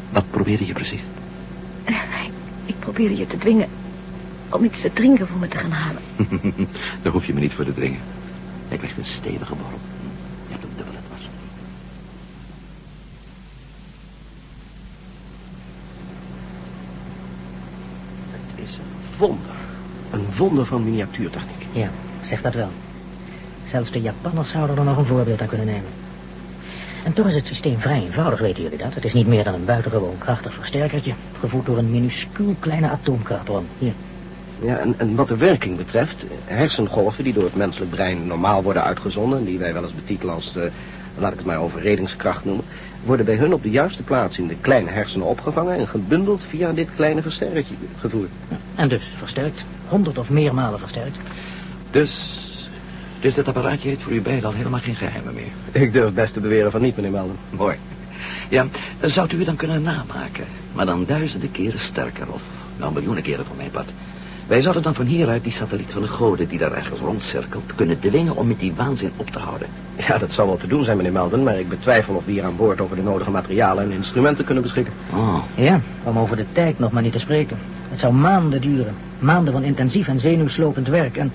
Wat 0.10 0.32
probeerde 0.32 0.66
je 0.66 0.74
precies? 0.74 1.02
Ik 2.66 2.80
probeerde 2.80 3.18
je 3.18 3.28
te 3.28 3.38
dwingen 3.38 3.70
om 4.50 4.64
iets 4.64 4.82
te 4.82 4.94
drinken 4.94 5.28
voor 5.28 5.40
me 5.40 5.48
te 5.48 5.58
gaan 5.58 5.72
halen. 5.72 6.02
Daar 7.02 7.12
hoef 7.12 7.26
je 7.26 7.34
me 7.34 7.40
niet 7.40 7.54
voor 7.54 7.66
te 7.66 7.74
dringen. 7.74 8.00
Hij 8.68 8.78
krijgt 8.78 8.98
een 8.98 9.06
stevige 9.06 9.56
borrel. 9.56 9.80
Je 10.48 10.52
hebt 10.52 10.64
een 10.64 10.70
dubbele 10.76 10.98
was. 11.10 11.30
Het 18.32 18.70
is 18.70 18.78
een 18.78 19.18
wonder. 19.18 19.56
Een 20.10 20.26
wonder 20.38 20.66
van 20.66 20.84
miniatuurtechniek. 20.84 21.68
Ja, 21.72 21.90
zeg 22.26 22.42
dat 22.42 22.54
wel. 22.54 22.70
Zelfs 23.70 23.92
de 23.92 24.02
Japanners 24.02 24.52
zouden 24.52 24.78
er 24.78 24.84
nog 24.84 24.98
een 24.98 25.06
voorbeeld 25.06 25.42
aan 25.42 25.48
kunnen 25.48 25.66
nemen. 25.66 26.01
En 27.04 27.14
toch 27.14 27.28
is 27.28 27.36
het 27.36 27.46
systeem 27.46 27.80
vrij 27.80 28.02
eenvoudig, 28.02 28.40
weten 28.40 28.64
jullie 28.64 28.78
dat? 28.78 28.94
Het 28.94 29.06
is 29.06 29.14
niet 29.14 29.28
meer 29.28 29.44
dan 29.44 29.54
een 29.54 29.66
buitengewoon 29.66 30.18
krachtig 30.18 30.54
versterkertje, 30.54 31.14
gevoed 31.40 31.66
door 31.66 31.78
een 31.78 31.92
minuscuul 31.92 32.56
kleine 32.60 32.90
atoomkrachtbron. 32.90 33.68
Hier. 33.78 33.94
Ja, 34.62 34.78
en, 34.78 34.94
en 34.98 35.16
wat 35.16 35.28
de 35.28 35.38
werking 35.38 35.78
betreft, 35.78 36.26
hersengolven 36.46 37.24
die 37.24 37.34
door 37.34 37.44
het 37.44 37.56
menselijk 37.56 37.92
brein 37.92 38.28
normaal 38.28 38.64
worden 38.64 38.84
uitgezonden, 38.84 39.46
die 39.46 39.60
wij 39.60 39.74
wel 39.74 39.84
eens 39.84 39.96
betitelen 39.96 40.34
als, 40.34 40.54
uh, 40.58 40.64
laat 41.18 41.32
ik 41.32 41.38
het 41.38 41.48
maar 41.48 41.60
overredingskracht 41.60 42.46
noemen, 42.46 42.66
worden 43.04 43.26
bij 43.26 43.36
hun 43.36 43.54
op 43.54 43.64
de 43.64 43.70
juiste 43.70 44.04
plaats 44.04 44.38
in 44.38 44.48
de 44.48 44.56
kleine 44.62 44.90
hersenen 44.90 45.28
opgevangen 45.28 45.78
en 45.78 45.88
gebundeld 45.88 46.42
via 46.50 46.72
dit 46.72 46.88
kleine 46.96 47.22
versterkertje 47.22 47.76
gevoerd. 48.00 48.30
En 48.76 48.90
dus 48.90 49.04
versterkt, 49.18 49.64
honderd 49.88 50.18
of 50.18 50.30
meermalen 50.30 50.80
versterkt. 50.80 51.18
Dus, 51.92 52.40
dus 53.22 53.34
dit 53.34 53.48
apparaatje 53.48 53.90
heeft 53.90 54.02
voor 54.02 54.12
u 54.12 54.22
beiden 54.22 54.46
al 54.46 54.56
helemaal 54.56 54.80
geen 54.80 54.96
geheimen 54.96 55.34
meer. 55.34 55.82
Ik 55.84 55.94
durf 55.94 56.14
best 56.14 56.34
te 56.34 56.40
beweren 56.40 56.72
van 56.72 56.82
niet, 56.82 56.96
meneer 56.96 57.12
Melden. 57.12 57.36
Mooi. 57.50 57.76
Ja, 58.50 58.66
zou 59.02 59.30
u 59.34 59.38
het 59.38 59.46
dan 59.46 59.56
kunnen 59.56 59.82
namaken, 59.82 60.46
maar 60.74 60.86
dan 60.86 61.06
duizenden 61.06 61.52
keren 61.52 61.80
sterker 61.80 62.28
of 62.28 62.42
nou 62.78 62.94
miljoenen 62.94 63.24
keren 63.24 63.46
van 63.46 63.58
mijn 63.58 63.72
part. 63.72 63.90
Wij 64.48 64.62
zouden 64.62 64.84
dan 64.84 64.96
van 64.96 65.06
hieruit 65.06 65.44
die 65.44 65.52
satelliet 65.52 65.92
van 65.92 66.02
de 66.02 66.08
goden 66.08 66.48
die 66.48 66.60
daar 66.60 66.72
ergens 66.72 67.00
rondcirkelt... 67.00 67.76
kunnen 67.76 68.00
dwingen 68.00 68.36
om 68.36 68.48
met 68.48 68.60
die 68.60 68.74
waanzin 68.74 69.12
op 69.16 69.30
te 69.30 69.40
houden. 69.40 69.68
Ja, 70.08 70.18
dat 70.18 70.34
zou 70.34 70.48
wel 70.48 70.58
te 70.58 70.68
doen 70.68 70.84
zijn, 70.84 70.98
meneer 70.98 71.12
Melden... 71.12 71.44
maar 71.44 71.60
ik 71.60 71.70
betwijfel 71.70 72.16
of 72.16 72.26
we 72.26 72.32
hier 72.32 72.44
aan 72.44 72.56
boord 72.56 72.82
over 72.82 72.96
de 72.96 73.02
nodige 73.02 73.32
materialen 73.32 73.84
en 73.84 73.92
instrumenten 73.92 74.46
kunnen 74.46 74.64
beschikken. 74.64 74.94
Oh. 75.14 75.38
Ja, 75.56 75.80
om 76.04 76.18
over 76.18 76.36
de 76.36 76.46
tijd 76.52 76.80
nog 76.80 76.92
maar 76.92 77.02
niet 77.02 77.12
te 77.12 77.20
spreken. 77.20 77.58
Het 77.90 78.00
zou 78.00 78.14
maanden 78.14 78.62
duren. 78.62 78.96
Maanden 79.20 79.54
van 79.54 79.64
intensief 79.64 80.08
en 80.08 80.20
zenuwslopend 80.20 80.88
werk. 80.88 81.18
En 81.18 81.32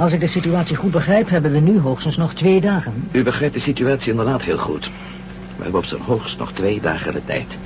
als 0.00 0.12
ik 0.12 0.20
de 0.20 0.26
situatie 0.26 0.76
goed 0.76 0.90
begrijp, 0.90 1.28
hebben 1.28 1.52
we 1.52 1.58
nu 1.58 1.78
hoogstens 1.78 2.16
nog 2.16 2.34
twee 2.34 2.60
dagen. 2.60 3.08
U 3.10 3.22
begrijpt 3.22 3.54
de 3.54 3.60
situatie 3.60 4.10
inderdaad 4.10 4.42
heel 4.42 4.58
goed. 4.58 4.90
We 5.56 5.62
hebben 5.62 5.80
op 5.80 5.86
zijn 5.86 6.00
hoogst 6.02 6.38
nog 6.38 6.52
twee 6.52 6.80
dagen 6.80 7.12
de 7.12 7.24
tijd. 7.24 7.56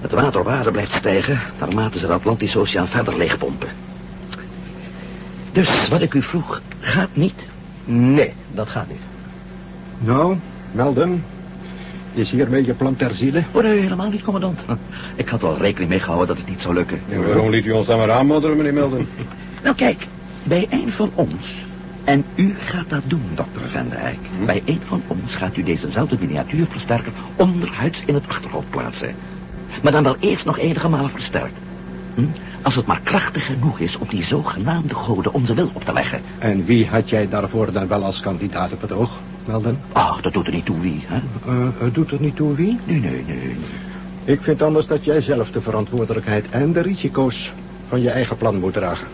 Het 0.00 0.12
waterwaarde 0.12 0.70
blijft 0.70 0.92
stijgen 0.92 1.40
naarmate 1.60 1.98
ze 1.98 2.06
de 2.06 2.12
Atlantische 2.12 2.58
Oceaan 2.58 2.88
verder 2.88 3.16
leegpompen. 3.16 3.68
Dus 5.52 5.88
wat 5.88 6.00
ik 6.00 6.14
u 6.14 6.22
vroeg, 6.22 6.62
gaat 6.80 7.08
niet? 7.12 7.46
Nee, 7.84 8.32
dat 8.50 8.68
gaat 8.68 8.88
niet. 8.88 9.02
Nou, 9.98 10.36
Melden, 10.72 11.24
is 12.12 12.30
hiermee 12.30 12.66
je 12.66 12.74
plan 12.74 12.96
ter 12.96 13.14
ziele? 13.14 13.42
Oh, 13.52 13.62
nee, 13.62 13.80
helemaal 13.80 14.10
niet, 14.10 14.22
commandant. 14.22 14.64
Ik 15.16 15.28
had 15.28 15.42
al 15.42 15.58
rekening 15.58 15.90
mee 15.90 16.00
gehouden 16.00 16.28
dat 16.28 16.36
het 16.36 16.48
niet 16.48 16.60
zou 16.60 16.74
lukken. 16.74 17.00
Ja, 17.08 17.18
waarom 17.18 17.50
liet 17.50 17.64
u 17.64 17.70
ons 17.70 17.86
dan 17.86 17.98
maar 17.98 18.12
aanmodderen, 18.12 18.56
meneer 18.56 18.74
Melden? 18.74 19.08
Nou, 19.62 19.76
kijk, 19.76 20.06
bij 20.44 20.66
een 20.70 20.92
van 20.92 21.10
ons... 21.14 21.54
En 22.04 22.24
u 22.34 22.54
gaat 22.58 22.88
dat 22.88 23.02
doen, 23.06 23.22
dokter 23.34 23.68
Venderijk. 23.68 24.18
Hm? 24.38 24.46
Bij 24.46 24.62
een 24.64 24.80
van 24.84 25.02
ons 25.06 25.34
gaat 25.34 25.56
u 25.56 25.62
dezezelfde 25.62 26.16
miniatuurversterker 26.20 27.12
onderhuids 27.36 28.02
in 28.06 28.14
het 28.14 28.28
achterhoofd 28.28 28.70
plaatsen. 28.70 29.14
Maar 29.82 29.92
dan 29.92 30.02
wel 30.02 30.16
eerst 30.20 30.44
nog 30.44 30.58
enige 30.58 30.88
malen 30.88 31.10
versterkt. 31.10 31.54
Hm? 32.14 32.24
Als 32.62 32.76
het 32.76 32.86
maar 32.86 33.00
krachtig 33.02 33.46
genoeg 33.46 33.78
is 33.78 33.96
om 33.96 34.08
die 34.08 34.24
zogenaamde 34.24 34.94
goden 34.94 35.32
onze 35.32 35.54
wil 35.54 35.70
op 35.72 35.84
te 35.84 35.92
leggen. 35.92 36.20
En 36.38 36.64
wie 36.64 36.86
had 36.86 37.10
jij 37.10 37.28
daarvoor 37.28 37.72
dan 37.72 37.88
wel 37.88 38.04
als 38.04 38.20
kandidaat 38.20 38.72
op 38.72 38.80
het 38.80 38.92
oog, 38.92 39.10
Melden? 39.44 39.78
Ach, 39.92 40.20
dat 40.20 40.32
doet 40.32 40.46
er 40.46 40.52
niet 40.52 40.64
toe 40.64 40.80
wie, 40.80 41.04
hè? 41.06 41.20
Uh, 41.52 41.68
het 41.78 41.94
doet 41.94 42.10
er 42.10 42.20
niet 42.20 42.36
toe 42.36 42.54
wie? 42.54 42.78
Nee, 42.84 43.00
nee. 43.00 43.24
nee. 43.26 43.56
Ik 44.24 44.40
vind 44.42 44.62
anders 44.62 44.86
dat 44.86 45.04
jij 45.04 45.20
zelf 45.20 45.50
de 45.50 45.60
verantwoordelijkheid 45.60 46.46
en 46.50 46.72
de 46.72 46.80
risico's 46.80 47.52
van 47.88 48.00
je 48.00 48.10
eigen 48.10 48.36
plan 48.36 48.58
moet 48.58 48.72
dragen. 48.72 49.06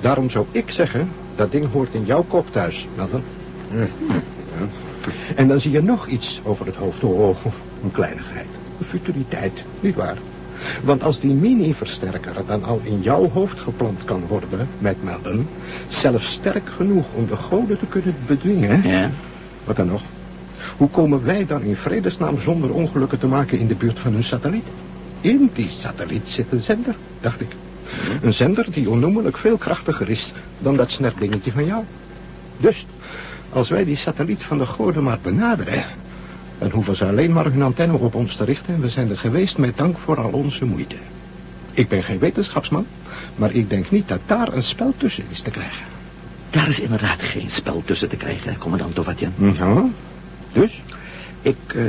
Daarom 0.00 0.30
zou 0.30 0.46
ik 0.50 0.70
zeggen, 0.70 1.08
dat 1.36 1.50
ding 1.50 1.72
hoort 1.72 1.94
in 1.94 2.04
jouw 2.04 2.24
kop 2.28 2.52
thuis, 2.52 2.86
Melden. 2.96 3.22
Ja. 3.70 3.86
En 5.34 5.48
dan 5.48 5.60
zie 5.60 5.70
je 5.70 5.82
nog 5.82 6.06
iets 6.06 6.40
over 6.44 6.66
het 6.66 6.74
hoofd. 6.74 7.04
Oh, 7.04 7.36
een 7.82 7.92
kleinigheid. 7.92 8.46
Futuriteit, 8.88 9.64
niet 9.80 9.94
waar? 9.94 10.16
Want 10.84 11.02
als 11.02 11.20
die 11.20 11.34
mini-versterker 11.34 12.34
dan 12.46 12.64
al 12.64 12.80
in 12.82 13.00
jouw 13.00 13.30
hoofd 13.30 13.60
geplant 13.60 14.04
kan 14.04 14.22
worden, 14.28 14.68
met 14.78 15.02
Melden, 15.02 15.48
zelfs 15.88 16.32
sterk 16.32 16.68
genoeg 16.76 17.06
om 17.14 17.26
de 17.26 17.36
goden 17.36 17.78
te 17.78 17.86
kunnen 17.86 18.14
bedwingen, 18.26 18.82
Ja? 18.88 19.10
wat 19.64 19.76
dan 19.76 19.86
nog? 19.86 20.02
Hoe 20.76 20.88
komen 20.88 21.24
wij 21.24 21.46
dan 21.46 21.62
in 21.62 21.76
vredesnaam 21.76 22.40
zonder 22.40 22.72
ongelukken 22.72 23.18
te 23.18 23.26
maken 23.26 23.58
in 23.58 23.66
de 23.66 23.74
buurt 23.74 23.98
van 23.98 24.12
hun 24.12 24.24
satelliet? 24.24 24.66
In 25.20 25.50
die 25.54 25.68
satelliet 25.68 26.28
zit 26.28 26.46
een 26.50 26.60
zender, 26.60 26.94
dacht 27.20 27.40
ik. 27.40 27.48
Een 28.22 28.34
zender 28.34 28.66
die 28.70 28.90
onnoemelijk 28.90 29.38
veel 29.38 29.56
krachtiger 29.56 30.10
is 30.10 30.32
dan 30.58 30.76
dat 30.76 30.90
snerpdingetje 30.90 31.52
van 31.52 31.64
jou. 31.64 31.84
Dus, 32.56 32.86
als 33.50 33.68
wij 33.68 33.84
die 33.84 33.96
satelliet 33.96 34.42
van 34.42 34.58
de 34.58 34.66
goden 34.66 35.02
maar 35.02 35.18
benaderen... 35.22 35.84
dan 36.58 36.70
hoeven 36.70 36.96
ze 36.96 37.04
alleen 37.04 37.32
maar 37.32 37.44
hun 37.44 37.62
antenne 37.62 37.96
op 37.98 38.14
ons 38.14 38.36
te 38.36 38.44
richten... 38.44 38.74
en 38.74 38.80
we 38.80 38.88
zijn 38.88 39.10
er 39.10 39.18
geweest 39.18 39.58
met 39.58 39.76
dank 39.76 39.98
voor 39.98 40.20
al 40.20 40.30
onze 40.30 40.64
moeite. 40.64 40.96
Ik 41.72 41.88
ben 41.88 42.02
geen 42.02 42.18
wetenschapsman, 42.18 42.86
maar 43.34 43.52
ik 43.52 43.70
denk 43.70 43.90
niet 43.90 44.08
dat 44.08 44.20
daar 44.26 44.52
een 44.52 44.62
spel 44.62 44.94
tussen 44.96 45.24
is 45.30 45.40
te 45.40 45.50
krijgen. 45.50 45.84
Daar 46.50 46.68
is 46.68 46.80
inderdaad 46.80 47.22
geen 47.22 47.50
spel 47.50 47.82
tussen 47.84 48.08
te 48.08 48.16
krijgen, 48.16 48.58
commandant 48.58 48.94
Dovatjan. 48.94 49.32
Ja, 49.36 49.84
dus? 50.52 50.82
Ik, 51.42 51.56
eh... 51.66 51.82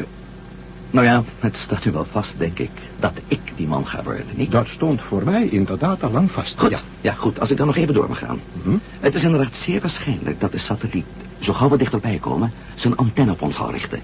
Nou 0.92 1.06
ja, 1.06 1.24
het 1.40 1.56
staat 1.56 1.86
u 1.86 1.92
wel 1.92 2.06
vast, 2.12 2.34
denk 2.38 2.60
ik, 2.60 2.70
dat 3.00 3.12
ik 3.28 3.40
die 3.56 3.68
man 3.68 3.88
ga 3.88 4.04
worden, 4.04 4.26
niet? 4.36 4.52
Dat 4.52 4.68
stond 4.68 5.02
voor 5.02 5.24
mij 5.24 5.48
inderdaad 5.48 6.04
al 6.04 6.12
lang 6.12 6.32
vast. 6.32 6.60
Goed, 6.60 6.70
Ja. 6.70 6.80
ja, 7.02 7.14
goed, 7.14 7.40
als 7.40 7.52
ik 7.52 7.58
dan 7.58 7.66
nog 7.68 7.76
even 7.76 7.94
door 7.94 8.08
mag 8.08 8.20
gaan. 8.20 8.40
Mhm. 8.64 8.78
Het 9.00 9.16
is 9.16 9.24
inderdaad 9.24 9.56
zeer 9.56 9.82
waarschijnlijk 9.82 10.40
dat 10.40 10.52
de 10.52 10.58
satelliet, 10.58 11.06
zo 11.40 11.54
gauw 11.54 11.70
we 11.70 11.78
dichterbij 11.78 12.18
komen, 12.22 12.54
zijn 12.76 12.96
antenne 12.96 13.32
op 13.32 13.42
ons 13.42 13.56
zal 13.56 13.72
richten. 13.72 14.00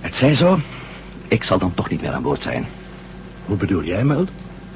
Het 0.00 0.14
zij 0.14 0.34
zo, 0.34 0.58
ik 1.28 1.44
zal 1.44 1.58
dan 1.58 1.74
toch 1.74 1.88
niet 1.88 2.00
meer 2.02 2.12
aan 2.12 2.22
boord 2.22 2.42
zijn. 2.42 2.66
Hoe 3.46 3.56
bedoel 3.56 3.84
jij, 3.84 4.04
Meld? 4.04 4.28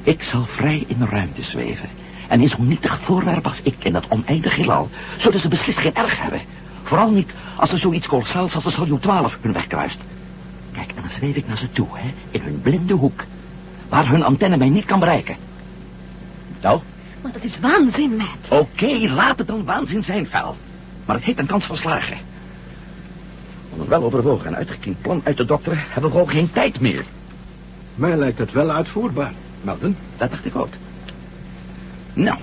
Ik 0.02 0.22
zal 0.22 0.44
vrij 0.44 0.84
in 0.86 0.98
de 0.98 1.06
ruimte 1.06 1.42
zweven. 1.42 1.88
En 2.28 2.40
in 2.40 2.48
zo'n 2.48 2.68
nietig 2.68 2.98
voorwerp 2.98 3.46
als 3.46 3.60
ik 3.62 3.74
in 3.78 3.92
dat 3.92 4.08
oneindig 4.08 4.56
heelal... 4.56 4.90
zullen 5.16 5.40
ze 5.40 5.48
beslist 5.48 5.78
geen 5.78 5.94
erg 5.94 6.20
hebben. 6.20 6.40
Vooral 6.82 7.10
niet 7.10 7.32
als 7.56 7.72
er 7.72 7.78
zoiets 7.78 8.06
kolossaals 8.06 8.54
als 8.54 8.64
de 8.64 8.70
Salyut 8.70 9.02
12 9.02 9.38
hun 9.40 9.52
weg 9.52 9.66
kruist. 9.66 9.98
Kijk, 10.72 10.88
en 10.94 11.02
dan 11.02 11.10
zweef 11.10 11.36
ik 11.36 11.46
naar 11.46 11.58
ze 11.58 11.72
toe, 11.72 11.86
hè, 11.92 12.10
in 12.30 12.40
hun 12.40 12.60
blinde 12.62 12.94
hoek. 12.94 13.24
Waar 13.88 14.08
hun 14.08 14.22
antenne 14.22 14.56
mij 14.56 14.68
niet 14.68 14.84
kan 14.84 14.98
bereiken. 14.98 15.36
Nou, 16.60 16.80
Maar 17.22 17.32
dat 17.32 17.42
is 17.42 17.60
waanzin, 17.60 18.16
Matt. 18.16 18.48
oké, 18.48 19.12
laat 19.14 19.38
het 19.38 19.46
dan 19.46 19.64
waanzin 19.64 20.02
zijn, 20.04 20.26
vuil. 20.26 20.56
Maar 21.04 21.16
het 21.16 21.24
heeft 21.24 21.38
een 21.38 21.46
kans 21.46 21.64
van 21.64 21.76
slagen. 21.76 22.16
Om 23.70 23.80
een 23.80 23.88
weloverwogen 23.88 24.46
en 24.46 24.56
uitgekiend 24.56 25.00
plan 25.02 25.20
uit 25.24 25.36
te 25.36 25.44
dokteren... 25.44 25.78
hebben 25.78 26.02
we 26.02 26.10
gewoon 26.10 26.30
geen 26.30 26.52
tijd 26.52 26.80
meer. 26.80 27.04
Mij 27.94 28.16
lijkt 28.16 28.38
het 28.38 28.52
wel 28.52 28.70
uitvoerbaar, 28.70 29.32
Melden. 29.62 29.96
Dat 30.16 30.30
dacht 30.30 30.44
ik 30.46 30.56
ook. 30.56 30.72
Nou, 32.12 32.38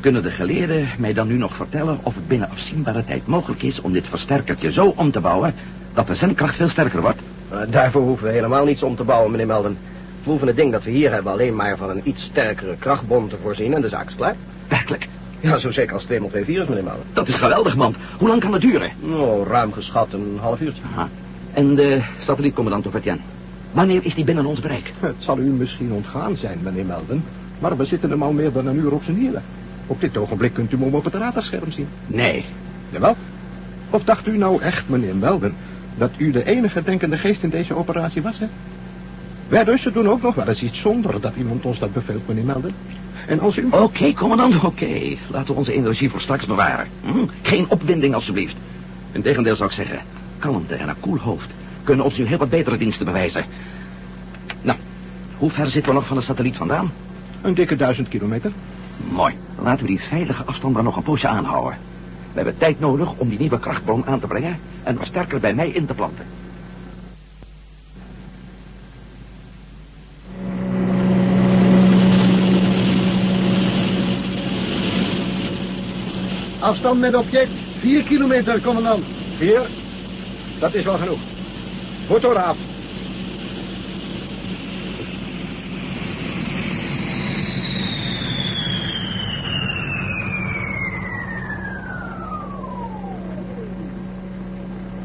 kunnen 0.00 0.22
de 0.22 0.30
geleerden 0.30 0.88
mij 0.98 1.12
dan 1.12 1.26
nu 1.26 1.36
nog 1.36 1.54
vertellen 1.54 1.98
of 2.02 2.14
het 2.14 2.28
binnen 2.28 2.50
afzienbare 2.50 3.04
tijd 3.04 3.26
mogelijk 3.26 3.62
is 3.62 3.80
om 3.80 3.92
dit 3.92 4.08
versterkertje 4.08 4.72
zo 4.72 4.92
om 4.96 5.10
te 5.10 5.20
bouwen 5.20 5.54
dat 5.94 6.06
de 6.06 6.14
zendkracht 6.14 6.56
veel 6.56 6.68
sterker 6.68 7.00
wordt? 7.00 7.20
Daarvoor 7.70 8.02
hoeven 8.02 8.26
we 8.26 8.32
helemaal 8.32 8.64
niets 8.64 8.82
om 8.82 8.96
te 8.96 9.04
bouwen, 9.04 9.30
meneer 9.30 9.46
Melden. 9.46 9.76
We 10.22 10.30
hoeven 10.30 10.46
het 10.46 10.56
ding 10.56 10.72
dat 10.72 10.84
we 10.84 10.90
hier 10.90 11.12
hebben 11.12 11.32
alleen 11.32 11.56
maar 11.56 11.76
van 11.76 11.90
een 11.90 12.00
iets 12.04 12.22
sterkere 12.22 12.76
krachtbron 12.78 13.28
te 13.28 13.36
voorzien 13.42 13.74
en 13.74 13.80
de 13.80 13.88
zaak 13.88 14.08
is 14.08 14.14
klaar. 14.14 14.34
Werkelijk, 14.68 15.08
Ja, 15.40 15.58
zo 15.58 15.70
zeker 15.70 15.94
als 15.94 16.04
2 16.04 16.18
x 16.20 16.26
2 16.28 16.44
virus, 16.44 16.68
meneer 16.68 16.84
Melden. 16.84 17.04
dat 17.12 17.28
is 17.28 17.34
geweldig, 17.34 17.76
man. 17.76 17.94
Hoe 18.18 18.28
lang 18.28 18.40
kan 18.40 18.52
het 18.52 18.62
duren? 18.62 18.90
Oh, 19.12 19.46
ruim 19.46 19.72
geschat 19.72 20.12
een 20.12 20.38
half 20.40 20.60
uurtje. 20.60 20.82
Aha. 20.92 21.08
En 21.52 21.74
de 21.74 22.00
satellietcommandant 22.20 22.86
of 22.86 22.94
Etienne? 22.94 23.20
Wanneer 23.72 24.04
is 24.04 24.14
die 24.14 24.24
binnen 24.24 24.46
ons 24.46 24.60
bereik? 24.60 24.92
Het 25.00 25.14
zal 25.18 25.38
u 25.38 25.42
misschien 25.42 25.92
ontgaan 25.92 26.36
zijn, 26.36 26.58
meneer 26.62 26.84
Melden. 26.84 27.24
Maar 27.58 27.76
we 27.76 27.84
zitten 27.84 28.10
hem 28.10 28.22
al 28.22 28.32
meer 28.32 28.52
dan 28.52 28.66
een 28.66 28.76
uur 28.76 28.92
op 28.92 29.02
zijn 29.04 29.16
hielen. 29.16 29.42
Op 29.86 30.00
dit 30.00 30.16
ogenblik 30.16 30.52
kunt 30.52 30.72
u 30.72 30.76
hem 30.78 30.94
op 30.94 31.04
het 31.04 31.14
radarscherm 31.14 31.72
zien. 31.72 31.88
Nee. 32.06 32.44
Jawel. 32.90 33.16
Of 33.90 34.04
dacht 34.04 34.26
u 34.26 34.36
nou 34.36 34.62
echt, 34.62 34.88
meneer 34.88 35.16
Melden, 35.16 35.54
dat 35.98 36.10
u 36.16 36.30
de 36.30 36.44
enige 36.44 36.82
denkende 36.82 37.18
geest 37.18 37.42
in 37.42 37.50
deze 37.50 37.76
operatie 37.76 38.22
was, 38.22 38.38
hè? 38.38 38.46
Wij 39.48 39.62
Russen 39.62 39.92
doen 39.92 40.08
ook 40.08 40.22
nog 40.22 40.34
wel 40.34 40.48
eens 40.48 40.62
iets 40.62 40.80
zonder 40.80 41.20
dat 41.20 41.36
iemand 41.36 41.64
ons 41.64 41.78
dat 41.78 41.92
beveelt, 41.92 42.28
meneer 42.28 42.44
Melden. 42.44 42.74
En 43.26 43.40
als 43.40 43.56
u... 43.56 43.68
Oké, 43.70 44.12
commandant, 44.12 44.64
oké. 44.64 45.16
Laten 45.28 45.52
we 45.52 45.58
onze 45.58 45.72
energie 45.72 46.10
voor 46.10 46.20
straks 46.20 46.46
bewaren. 46.46 46.86
Hm? 47.02 47.26
Geen 47.42 47.66
opwinding, 47.68 48.14
alstublieft. 48.14 48.56
Integendeel 49.12 49.56
zou 49.56 49.68
ik 49.68 49.74
zeggen, 49.74 49.98
kalmte 50.38 50.74
en 50.74 50.88
een 50.88 51.00
koel 51.00 51.18
hoofd 51.18 51.48
kunnen 51.84 52.04
ons 52.04 52.18
nu 52.18 52.26
heel 52.26 52.38
wat 52.38 52.50
betere 52.50 52.76
diensten 52.76 53.06
bewijzen. 53.06 53.44
Nou, 54.62 54.78
hoe 55.38 55.50
ver 55.50 55.70
zitten 55.70 55.92
we 55.92 55.98
nog 55.98 56.06
van 56.06 56.16
de 56.16 56.22
satelliet 56.22 56.56
vandaan? 56.56 56.92
Een 57.42 57.54
dikke 57.54 57.76
duizend 57.76 58.08
kilometer. 58.08 58.52
Mooi. 59.10 59.34
Laten 59.62 59.82
we 59.82 59.90
die 59.90 60.00
veilige 60.00 60.44
afstand 60.44 60.74
dan 60.74 60.84
nog 60.84 60.96
een 60.96 61.02
poosje 61.02 61.28
aanhouden. 61.28 61.78
We 62.34 62.40
hebben 62.40 62.58
tijd 62.58 62.80
nodig 62.80 63.14
om 63.16 63.28
die 63.28 63.38
nieuwe 63.38 63.58
krachtbron 63.58 64.06
aan 64.06 64.20
te 64.20 64.26
brengen 64.26 64.58
en 64.82 64.94
nog 64.94 65.06
sterker 65.06 65.40
bij 65.40 65.54
mij 65.54 65.68
in 65.68 65.86
te 65.86 65.94
planten. 65.94 66.26
Afstand 76.60 77.00
met 77.00 77.16
object, 77.16 77.50
4 77.80 78.02
kilometer, 78.02 78.60
commandant. 78.60 79.04
Vier. 79.36 79.68
Dat 80.60 80.74
is 80.74 80.84
wel 80.84 80.98
genoeg. 80.98 81.20
Motor 82.08 82.38
af. 82.38 82.56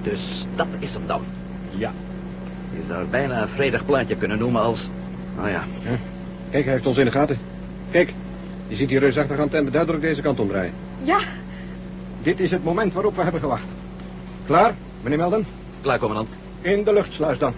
Dus 0.10 0.46
dat 0.56 0.68
is 0.80 0.94
hem 0.94 1.08
dan. 1.08 1.22
Ja. 1.72 1.92
Je 2.72 2.84
zou 2.88 3.00
het 3.00 3.12
bijna 3.12 3.42
een 3.42 3.48
vredig 3.48 3.86
plaatje 3.86 4.16
kunnen 4.16 4.38
noemen 4.40 4.62
als... 4.62 4.88
Nou 5.36 5.50
ja, 5.50 5.64
Kijk, 6.50 6.64
hij 6.64 6.74
heeft 6.74 6.86
ons 6.86 6.98
in 6.98 7.06
de 7.06 7.12
gaten. 7.12 7.38
Kijk, 7.92 8.14
je 8.68 8.76
ziet 8.76 8.90
die 8.90 9.00
reusachtige 9.00 9.42
antenne 9.42 9.70
duidelijk 9.72 10.04
deze 10.04 10.22
kant 10.22 10.40
omdraaien. 10.40 10.74
Ja, 11.04 11.18
Dit 12.24 12.40
is 12.40 12.52
het 12.52 12.64
moment 12.64 12.94
waarop 12.94 13.16
we 13.16 13.22
hebben 13.24 13.42
gewacht. 13.42 13.64
Klaar, 14.46 14.74
meneer 15.02 15.18
Melden? 15.18 15.46
klaar 15.82 16.00
commandant. 16.00 16.30
In 16.62 16.84
de 16.84 16.94
luchtsluis 16.94 17.38
dan. 17.38 17.54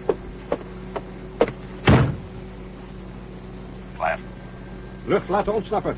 Klaar. 3.97 4.19
Lucht 5.05 5.29
laten 5.29 5.53
ontsnappen. 5.53 5.95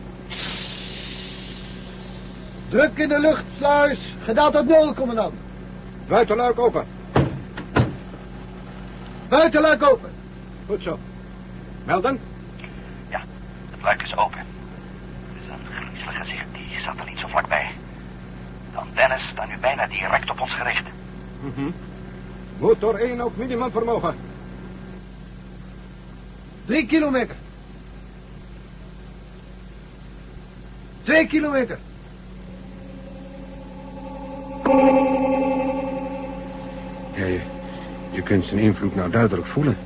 Druk 2.69 2.97
in 2.97 3.09
de 3.09 3.19
luchtsluis. 3.19 3.99
Gedaald 4.23 4.55
op 4.59 4.67
nul, 4.67 4.93
commandant. 4.93 5.33
Buitenluik 6.07 6.59
open. 6.59 6.85
Buitenluik 9.29 9.83
open. 9.83 10.11
Goed 10.67 10.81
zo. 10.81 10.99
Melden? 11.83 12.19
Ja, 13.09 13.21
het 13.71 13.81
luik 13.81 14.01
is 14.01 14.17
open. 14.17 14.37
Het 14.37 14.45
is 15.41 15.49
een 15.49 15.75
griezelig 15.75 16.17
gezicht, 16.17 16.45
die 16.51 16.79
satelliet 16.81 17.19
zo 17.19 17.27
vlakbij. 17.27 17.71
De 18.71 18.77
antennes 18.77 19.29
staan 19.31 19.47
nu 19.47 19.57
bijna 19.57 19.87
direct 19.87 20.29
op 20.29 20.41
ons 20.41 20.53
gericht. 20.53 20.85
Mhm. 21.41 21.69
Motor 22.57 22.95
1 22.95 23.25
op 23.25 23.37
minimum 23.37 23.71
vermogen. 23.71 24.15
3 26.65 26.85
kilometer. 26.85 27.35
2 31.03 31.27
kilometer. 31.27 31.77
Kunt 38.23 38.45
zijn 38.45 38.59
invloed 38.59 38.95
nou 38.95 39.09
duidelijk 39.09 39.47
voelen. 39.47 39.77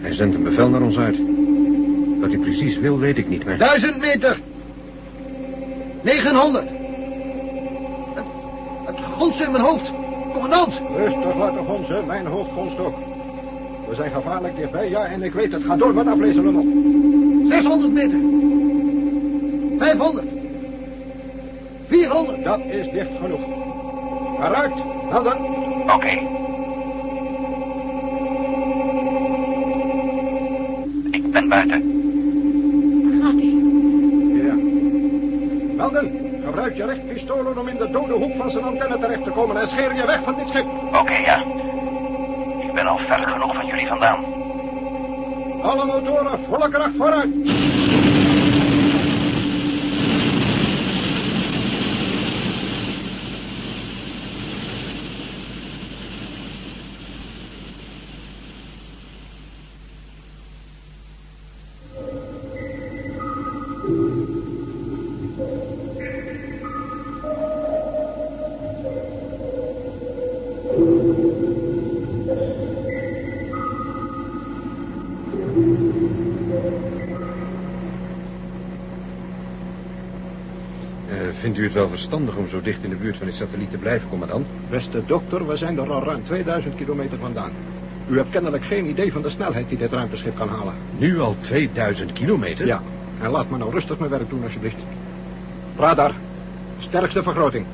Hij 0.00 0.14
zendt 0.14 0.34
een 0.34 0.42
bevel 0.42 0.68
naar 0.68 0.82
ons 0.82 0.96
uit. 0.96 1.16
Wat 2.20 2.30
hij 2.30 2.38
precies 2.38 2.78
wil, 2.78 2.98
weet 2.98 3.18
ik 3.18 3.28
niet, 3.28 3.44
maar... 3.44 3.58
1000 3.58 3.98
meter. 3.98 4.40
900. 6.02 6.68
Het, 8.14 8.24
het 8.84 8.96
gonst 9.16 9.40
in 9.40 9.50
mijn 9.50 9.64
hoofd. 9.64 9.90
Commandant. 10.32 10.80
Rustig 10.96 11.36
laten 11.36 11.64
gonzen, 11.64 12.06
mijn 12.06 12.26
hoofd 12.26 12.50
gonst 12.52 12.78
ook. 12.78 12.94
We 13.88 13.94
zijn 13.94 14.10
gevaarlijk 14.10 14.56
dichtbij, 14.56 14.88
ja, 14.90 15.04
en 15.04 15.22
ik 15.22 15.32
weet 15.32 15.52
het. 15.52 15.62
Ga 15.62 15.76
door 15.76 15.94
met 15.94 16.06
aflezen, 16.06 16.42
Lummel. 16.42 16.64
600 17.48 17.92
meter. 17.92 18.18
500. 19.78 20.26
400. 21.88 22.44
Dat 22.44 22.60
is 22.60 22.90
dicht 22.90 23.10
genoeg. 23.20 23.40
Eruit, 24.40 24.74
Melden. 25.10 25.38
Oké. 25.94 26.06
Ik 26.06 26.35
ben 31.36 31.48
buiten. 31.48 31.80
gaat 33.22 33.32
hij. 33.32 33.54
Ja. 34.44 34.54
Melden, 35.76 36.10
gebruik 36.44 36.76
je 36.76 36.84
rechtpistolen 36.84 37.58
om 37.58 37.68
in 37.68 37.76
de 37.76 37.90
dode 37.90 38.12
hoek 38.12 38.36
van 38.36 38.50
zijn 38.50 38.64
antenne 38.64 38.98
terecht 38.98 39.24
te 39.24 39.30
komen 39.30 39.60
en 39.60 39.68
scheer 39.68 39.94
je 39.94 40.06
weg 40.06 40.20
van 40.24 40.34
dit 40.36 40.48
schip. 40.48 40.66
Oké, 41.00 41.16
ja. 41.16 41.40
Ik 42.60 42.72
ben 42.74 42.86
al 42.86 42.98
ver 42.98 43.28
genoeg 43.28 43.54
van 43.54 43.66
jullie 43.66 43.86
vandaan. 43.86 44.24
Alle 45.62 45.84
motoren, 45.84 46.38
volle 46.48 46.68
kracht 46.68 46.96
vooruit. 46.96 47.34
Eh, 81.10 81.16
vindt 81.40 81.58
u 81.58 81.64
het 81.64 81.72
wel 81.72 81.88
verstandig 81.88 82.36
om 82.36 82.48
zo 82.48 82.60
dicht 82.60 82.82
in 82.82 82.90
de 82.90 82.96
buurt 82.96 83.16
van 83.16 83.26
die 83.26 83.36
satelliet 83.36 83.70
te 83.70 83.76
blijven, 83.76 84.08
commandant? 84.08 84.46
Beste 84.70 85.02
dokter, 85.06 85.46
we 85.46 85.56
zijn 85.56 85.78
er 85.78 85.92
al 85.92 86.02
ruim 86.04 86.24
2000 86.24 86.74
kilometer 86.74 87.18
vandaan. 87.18 87.50
U 88.08 88.16
hebt 88.16 88.30
kennelijk 88.30 88.64
geen 88.64 88.88
idee 88.88 89.12
van 89.12 89.22
de 89.22 89.30
snelheid 89.30 89.68
die 89.68 89.78
dit 89.78 89.92
ruimteschip 89.92 90.36
kan 90.36 90.48
halen. 90.48 90.74
Nu 90.98 91.20
al 91.20 91.36
2000 91.40 92.12
kilometer? 92.12 92.66
Ja, 92.66 92.80
en 93.22 93.30
laat 93.30 93.50
me 93.50 93.56
nou 93.56 93.70
rustig 93.70 93.98
mijn 93.98 94.10
werk 94.10 94.28
doen, 94.28 94.42
alsjeblieft. 94.42 94.76
Radar, 95.76 96.12
sterkste 96.78 97.22
vergroting. 97.22 97.66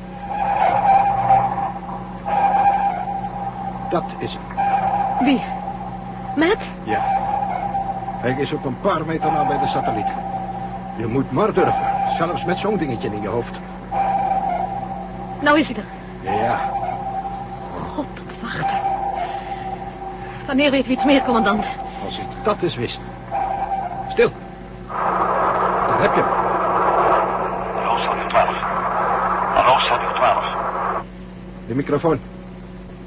Dat 3.90 4.04
is 4.18 4.36
hem. 4.38 4.42
Wie? 5.24 5.40
Matt? 6.36 6.62
Ja. 6.84 7.00
Hij 8.20 8.36
is 8.38 8.52
op 8.52 8.64
een 8.64 8.80
paar 8.80 9.06
meter 9.06 9.32
na 9.32 9.46
bij 9.46 9.58
de 9.58 9.66
satelliet. 9.66 10.12
Je 10.98 11.06
moet 11.06 11.30
maar 11.30 11.52
durven, 11.52 11.91
zelfs 12.16 12.44
met 12.44 12.58
zo'n 12.58 12.76
dingetje 12.76 13.08
in 13.08 13.22
je 13.22 13.28
hoofd. 13.28 13.54
Nou 15.40 15.58
is 15.58 15.68
hij 15.68 15.76
er. 15.76 15.84
Ja, 16.32 16.70
God, 17.94 18.06
dat 18.14 18.40
wachten. 18.40 18.80
Wanneer 20.46 20.70
weten 20.70 20.86
we 20.86 20.92
iets 20.92 21.04
meer, 21.04 21.22
commandant? 21.22 21.66
als 22.04 22.18
ik 22.18 22.26
dat 22.42 22.56
eens 22.62 22.76
wist. 22.76 23.00
Stil. 24.08 24.30
Daar 25.88 26.00
heb 26.00 26.14
je 26.14 26.20
hem. 26.20 26.30
Hallo, 27.84 27.98
Salu 27.98 28.28
12. 28.28 28.56
Hallo, 29.54 29.78
Salu 29.78 30.14
12. 30.14 30.44
De 31.66 31.74
microfoon. 31.74 32.20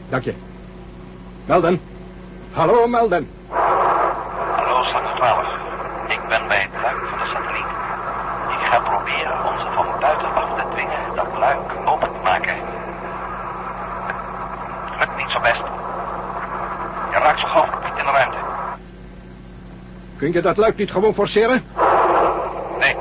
Dank 0.09 0.23
je. 0.23 0.33
Melden. 1.45 1.81
Hallo, 2.51 2.87
Melden. 2.87 3.29
Hallo, 4.55 4.83
Salu 4.83 5.15
12. 5.15 5.47
Ik 6.07 6.19
ben 6.27 6.47
bij 6.47 6.67
het 6.71 6.81
luik 6.81 7.09
van 7.09 7.19
de 7.19 7.31
satelliet. 7.31 7.71
Ik 8.59 8.65
ga 8.67 8.79
proberen 8.79 9.45
om 9.45 9.59
ze 9.59 9.65
van 9.75 9.85
buitenaf 9.99 10.49
te 10.55 10.63
dwingen 10.71 11.15
dat 11.15 11.27
luik 11.39 11.71
open 11.85 12.07
te 12.07 12.19
maken. 12.23 12.55
Het 14.85 14.99
lukt 14.99 15.17
niet 15.17 15.29
zo 15.29 15.39
best. 15.39 15.63
Je 17.11 17.17
raakt 17.19 17.39
zo 17.39 17.47
gauw 17.47 17.65
niet 17.65 17.97
in 17.97 18.05
de 18.05 18.11
ruimte. 18.11 18.37
Kun 20.25 20.33
je 20.33 20.41
dat 20.41 20.57
luik 20.57 20.77
niet 20.77 20.91
gewoon 20.91 21.13
forceren? 21.13 21.63
Nee, 22.79 22.95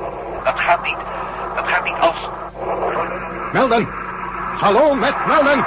dat 0.44 0.54
gaat 0.56 0.82
niet. 0.82 0.96
Dat 1.54 1.64
gaat 1.66 1.84
niet 1.84 1.94
als... 2.00 2.16
Melden. 3.52 3.88
Hallo, 4.58 4.94
met 4.94 5.26
Melden. 5.26 5.64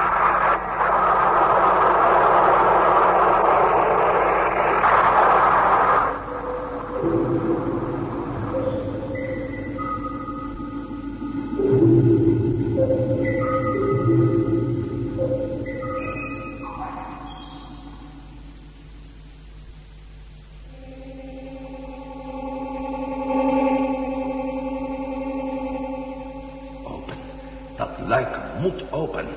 Moet 28.60 28.92
open. 28.92 29.28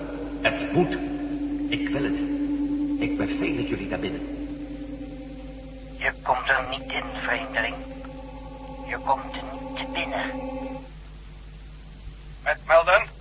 Het 0.41 0.73
moet. 0.73 0.99
Ik 1.69 1.89
wil 1.89 2.03
het. 2.03 2.19
Ik 3.01 3.17
beveel 3.17 3.57
het 3.57 3.69
jullie 3.69 3.89
daar 3.89 3.99
binnen. 3.99 4.21
Je 5.97 6.13
komt 6.23 6.49
er 6.49 6.67
niet 6.71 6.93
in, 6.93 7.03
vreemdeling. 7.23 7.75
Je 8.87 8.99
komt 8.99 9.33
niet 9.75 9.93
binnen. 9.93 10.31
Met 12.43 12.59
Melden? 12.67 13.19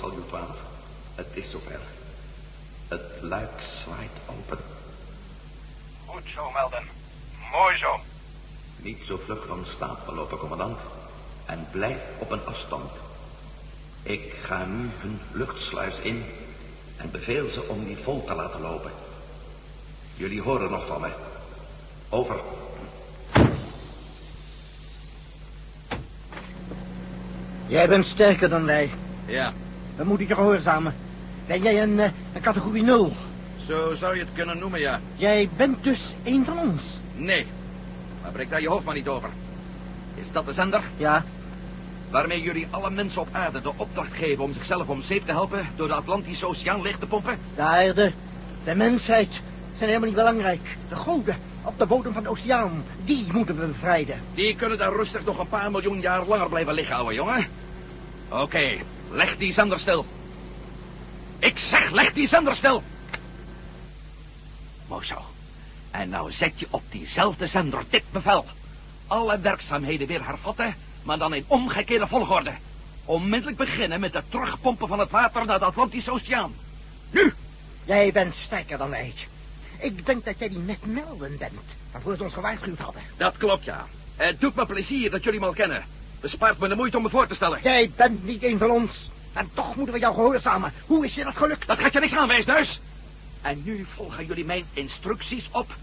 Saljut 0.00 0.28
12. 0.28 0.46
Het 1.14 1.26
is 1.32 1.50
zover. 1.50 1.80
Het 2.88 3.22
luik 3.22 3.60
zwaait 3.60 4.18
open. 4.26 4.58
Goed 6.06 6.22
zo, 6.34 6.50
Melden. 6.50 6.84
Mooi 7.52 7.78
zo. 7.78 8.00
Niet 8.76 8.98
zo 9.06 9.20
vlug 9.24 9.46
van 9.46 9.64
stapel 9.66 10.14
lopen, 10.14 10.38
commandant. 10.38 10.78
En 11.46 11.68
blijf 11.70 11.98
op 12.18 12.30
een 12.30 12.46
afstand. 12.46 12.90
Ik 14.02 14.34
ga 14.42 14.64
nu 14.64 14.88
hun 15.00 15.18
luchtsluis 15.32 15.98
in 15.98 16.24
en 16.96 17.10
beveel 17.10 17.48
ze 17.48 17.68
om 17.68 17.84
die 17.84 17.96
vol 17.96 18.24
te 18.24 18.34
laten 18.34 18.60
lopen. 18.60 18.90
Jullie 20.16 20.42
horen 20.42 20.70
nog 20.70 20.86
van 20.86 21.00
me. 21.00 21.08
Over. 22.08 22.36
Jij 27.66 27.88
bent 27.88 28.06
sterker 28.06 28.48
dan 28.48 28.64
wij. 28.64 28.90
Ja, 29.26 29.52
We 29.96 30.04
moeten 30.04 30.26
je 30.28 30.34
gehoorzamen. 30.34 30.94
Ben 31.46 31.62
jij 31.62 31.82
een, 31.82 32.00
eh, 32.00 32.10
een 32.34 32.40
categorie 32.40 32.82
0? 32.82 33.12
zo 33.66 33.94
zou 33.94 34.14
je 34.14 34.20
het 34.20 34.32
kunnen 34.34 34.58
noemen, 34.58 34.80
ja. 34.80 35.00
Jij 35.16 35.48
bent 35.56 35.84
dus 35.84 36.14
een 36.24 36.44
van 36.44 36.58
ons. 36.58 36.82
Nee, 37.14 37.46
maar 38.22 38.32
breek 38.32 38.50
daar 38.50 38.60
je 38.60 38.68
hoofd 38.68 38.84
maar 38.84 38.94
niet 38.94 39.08
over. 39.08 39.28
Is 40.14 40.32
dat 40.32 40.44
de 40.46 40.52
zender? 40.52 40.82
Ja, 40.96 41.24
Waarmee 42.10 42.40
jullie 42.40 42.66
alle 42.70 42.90
mensen 42.90 43.20
op 43.20 43.28
aarde 43.32 43.60
de 43.60 43.72
opdracht 43.76 44.12
geven 44.12 44.44
om 44.44 44.52
zichzelf 44.52 44.88
om 44.88 45.02
zeep 45.02 45.26
te 45.26 45.32
helpen 45.32 45.68
door 45.76 45.88
de 45.88 45.94
Atlantische 45.94 46.46
Oceaan 46.46 46.82
leeg 46.82 46.98
te 46.98 47.06
pompen? 47.06 47.38
de 47.54 47.62
aarde, 47.62 48.12
de 48.64 48.74
mensheid 48.74 49.40
zijn 49.76 49.88
helemaal 49.88 50.08
niet 50.08 50.18
belangrijk. 50.18 50.76
De 50.88 50.96
goden 50.96 51.36
op 51.64 51.78
de 51.78 51.86
bodem 51.86 52.12
van 52.12 52.22
de 52.22 52.28
oceaan, 52.28 52.84
die 53.04 53.26
moeten 53.32 53.60
we 53.60 53.66
bevrijden. 53.66 54.20
Die 54.34 54.56
kunnen 54.56 54.78
daar 54.78 54.92
rustig 54.92 55.24
nog 55.24 55.38
een 55.38 55.48
paar 55.48 55.70
miljoen 55.70 56.00
jaar 56.00 56.26
langer 56.26 56.48
blijven 56.48 56.74
liggen, 56.74 56.96
ouwe 56.96 57.14
jongen. 57.14 57.46
Oké, 58.28 58.78
leg 59.10 59.36
die 59.36 59.52
zender 59.52 59.78
stil. 59.78 60.06
Ik 61.38 61.58
zeg, 61.58 61.90
leg 61.90 62.12
die 62.12 62.28
zender 62.28 62.56
stil. 62.56 62.82
Mooi 64.88 65.04
zo. 65.04 65.24
En 65.90 66.08
nou 66.08 66.32
zet 66.32 66.60
je 66.60 66.66
op 66.70 66.82
diezelfde 66.90 67.46
zender 67.46 67.82
dit 67.90 68.04
bevel. 68.10 68.44
Alle 69.06 69.38
werkzaamheden 69.38 70.06
weer 70.06 70.26
hervatten, 70.26 70.74
maar 71.02 71.18
dan 71.18 71.34
in 71.34 71.44
omgekeerde 71.46 72.06
volgorde. 72.06 72.52
Onmiddellijk 73.04 73.56
beginnen 73.56 74.00
met 74.00 74.14
het 74.14 74.30
terugpompen 74.30 74.88
van 74.88 74.98
het 74.98 75.10
water 75.10 75.44
naar 75.44 75.58
de 75.58 75.64
Atlantische 75.64 76.10
Oceaan. 76.10 76.54
Nu! 77.10 77.34
Jij 77.84 78.12
bent 78.12 78.34
sterker 78.34 78.78
dan 78.78 78.90
wij. 78.90 79.14
Ik 79.78 80.06
denk 80.06 80.24
dat 80.24 80.38
jij 80.38 80.48
die 80.48 80.58
net 80.58 80.86
melden 80.86 81.36
bent, 81.38 81.76
waarvoor 81.92 82.16
ze 82.16 82.22
ons 82.22 82.34
gewaarschuwd 82.34 82.78
hadden. 82.78 83.02
Dat 83.16 83.36
klopt, 83.36 83.64
ja. 83.64 83.86
Het 84.16 84.40
doet 84.40 84.54
me 84.54 84.66
plezier 84.66 85.10
dat 85.10 85.24
jullie 85.24 85.40
me 85.40 85.46
al 85.46 85.52
kennen. 85.52 85.84
Bespaart 86.20 86.58
me 86.58 86.68
de 86.68 86.74
moeite 86.74 86.96
om 86.96 87.02
me 87.02 87.08
voor 87.08 87.26
te 87.26 87.34
stellen. 87.34 87.58
Jij 87.62 87.90
bent 87.96 88.24
niet 88.24 88.42
een 88.42 88.58
van 88.58 88.70
ons. 88.70 89.10
En 89.32 89.50
toch 89.54 89.76
moeten 89.76 89.94
we 89.94 90.00
jou 90.00 90.14
gehoorzamen. 90.14 90.72
Hoe 90.86 91.04
is 91.04 91.14
je 91.14 91.24
dat 91.24 91.36
gelukt? 91.36 91.66
Dat 91.66 91.78
gaat 91.78 91.92
je 91.92 92.00
niks 92.00 92.16
aan, 92.16 92.28
wijsneus. 92.28 92.80
En 93.40 93.62
nu 93.64 93.86
volgen 93.94 94.26
jullie 94.26 94.44
mijn 94.44 94.64
instructies 94.72 95.48
op. 95.50 95.74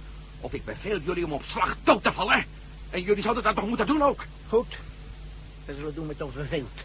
Of 0.41 0.53
ik 0.53 0.65
beveel 0.65 0.99
jullie 0.99 1.25
om 1.25 1.33
op 1.33 1.43
slag 1.45 1.77
dood 1.83 2.03
te 2.03 2.11
vallen. 2.11 2.45
En 2.89 3.01
jullie 3.01 3.23
zouden 3.23 3.43
dat 3.43 3.55
toch 3.55 3.67
moeten 3.67 3.85
doen 3.85 4.01
ook. 4.01 4.25
Goed. 4.49 4.77
We 5.67 5.73
zullen 5.75 5.95
doen 5.95 6.05
met 6.05 6.21
ons 6.21 6.33
beveelt. 6.33 6.79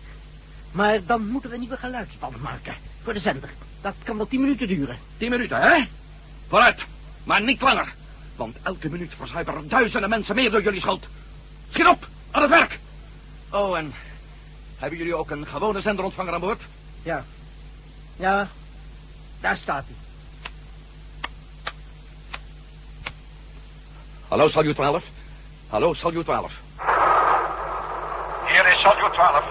Maar 0.71 1.05
dan 1.05 1.27
moeten 1.27 1.51
we 1.51 1.55
een 1.55 1.63
nieuwe 1.63 1.77
geluidsband 1.77 2.43
maken. 2.43 2.75
Voor 3.03 3.13
de 3.13 3.21
zender. 3.21 3.51
Dat 3.81 3.95
kan 4.03 4.17
wel 4.17 4.27
tien 4.27 4.41
minuten 4.41 4.69
duren. 4.69 4.99
Tien 5.17 5.31
minuten, 5.31 5.61
hè? 5.61 5.85
Vooruit. 6.49 6.85
Maar 7.25 7.43
niet 7.43 7.61
langer. 7.61 7.95
Want 8.37 8.57
elke 8.63 8.89
minuut 8.89 9.13
verzuiperen 9.17 9.69
duizenden 9.69 10.09
mensen 10.11 10.35
meer 10.35 10.51
door 10.51 10.63
jullie 10.63 10.81
schuld. 10.81 11.07
Schiet 11.71 11.87
op. 11.87 12.09
Aan 12.31 12.43
het 12.43 12.51
werk. 12.51 12.79
Oh, 13.51 13.79
en 13.79 13.95
hebben 14.77 14.99
jullie 14.99 15.15
ook 15.15 15.31
een 15.31 15.47
gewone 15.47 15.81
zenderontvanger 15.81 16.35
aan 16.35 16.41
boord? 16.41 16.63
Ja. 17.03 17.25
Ja, 18.17 18.49
daar 19.41 19.57
staat 19.57 19.85
hij. 19.87 19.97
Hallo, 24.29 24.49
Saljut 24.49 24.75
12. 24.75 25.05
Hallo, 25.69 25.95
Saljut 25.95 26.25
12. 26.25 26.61
Hier 28.83 28.91
is 28.91 28.99
Saljut 28.99 29.15
12. 29.15 29.45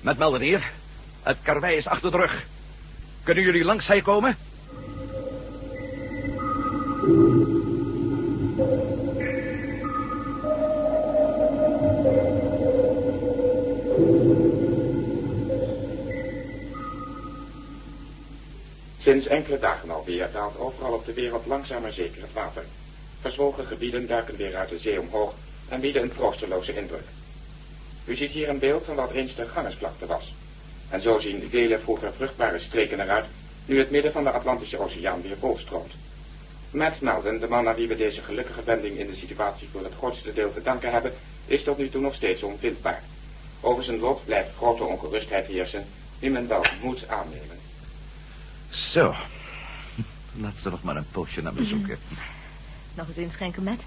Met 0.00 0.18
melden 0.18 0.40
hier. 0.40 0.70
Het 1.22 1.36
karwei 1.42 1.76
is 1.76 1.86
achter 1.86 2.10
de 2.10 2.16
rug. 2.16 2.44
Kunnen 3.22 3.44
jullie 3.44 3.64
langs 3.64 3.86
zij 3.86 4.00
komen? 4.00 4.36
Sinds 18.98 19.26
enkele 19.26 19.58
dagen 19.58 19.90
alweer 19.90 20.28
daalt 20.32 20.58
overal 20.58 20.92
op 20.92 21.06
de 21.06 21.12
wereld 21.12 21.46
langzaam 21.46 21.82
maar 21.82 21.92
zeker 21.92 22.22
het 22.22 22.32
water. 22.32 22.64
Verzwolgen 23.20 23.66
gebieden 23.66 24.06
duiken 24.06 24.36
weer 24.36 24.56
uit 24.56 24.68
de 24.68 24.78
zee 24.78 25.00
omhoog 25.00 25.34
en 25.68 25.80
bieden 25.80 26.02
een 26.02 26.12
troosteloze 26.12 26.76
indruk. 26.76 27.04
U 28.04 28.16
ziet 28.16 28.30
hier 28.30 28.48
een 28.48 28.58
beeld 28.58 28.84
van 28.84 28.94
wat 28.94 29.10
eens 29.10 29.34
de 29.34 29.48
Gangesvlakte 29.48 30.06
was. 30.06 30.34
En 30.88 31.02
zo 31.02 31.18
zien 31.18 31.48
vele 31.50 31.78
vroeger 31.78 32.12
vruchtbare 32.12 32.58
streken 32.58 33.00
eruit, 33.00 33.26
nu 33.66 33.78
het 33.78 33.90
midden 33.90 34.12
van 34.12 34.24
de 34.24 34.30
Atlantische 34.30 34.78
Oceaan 34.78 35.22
weer 35.22 35.36
volstroomt. 35.38 35.92
Matt 36.70 37.00
Melden, 37.00 37.40
de 37.40 37.48
man 37.48 37.68
aan 37.68 37.74
wie 37.74 37.88
we 37.88 37.96
deze 37.96 38.22
gelukkige 38.22 38.62
wending 38.64 38.98
in 38.98 39.06
de 39.06 39.16
situatie 39.16 39.68
voor 39.72 39.84
het 39.84 39.94
grootste 39.98 40.32
deel 40.32 40.52
te 40.52 40.62
danken 40.62 40.90
hebben, 40.90 41.12
is 41.46 41.62
tot 41.62 41.78
nu 41.78 41.88
toe 41.88 42.00
nog 42.00 42.14
steeds 42.14 42.42
onvindbaar. 42.42 43.02
Over 43.60 43.84
zijn 43.84 43.98
lot 43.98 44.24
blijft 44.24 44.56
grote 44.56 44.84
ongerustheid 44.84 45.46
heersen, 45.46 45.84
die 46.18 46.30
men 46.30 46.48
wel 46.48 46.64
moet 46.82 47.08
aannemen. 47.08 47.58
Zo. 48.70 49.14
Laat 50.32 50.54
ze 50.62 50.70
nog 50.70 50.82
maar 50.82 50.96
een 50.96 51.10
poosje 51.10 51.42
naar 51.42 51.54
me 51.54 51.64
zoeken. 51.64 51.98
Nog 52.94 53.08
eens 53.08 53.16
inschenken, 53.16 53.62
Matt? 53.62 53.82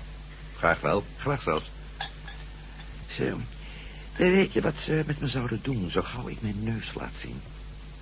Graag 0.58 0.82
wel. 0.82 1.04
Graag 1.18 1.42
zelfs. 1.42 1.72
Zo. 3.08 3.38
Weet 4.16 4.54
je 4.54 4.62
wat 4.62 4.78
ze 4.78 5.04
met 5.06 5.20
me 5.20 5.28
zouden 5.28 5.60
doen, 5.62 5.92
zo 5.92 6.02
gauw 6.02 6.28
ik 6.28 6.42
mijn 6.42 6.64
neus 6.64 6.94
laat 6.94 7.14
zien? 7.22 7.42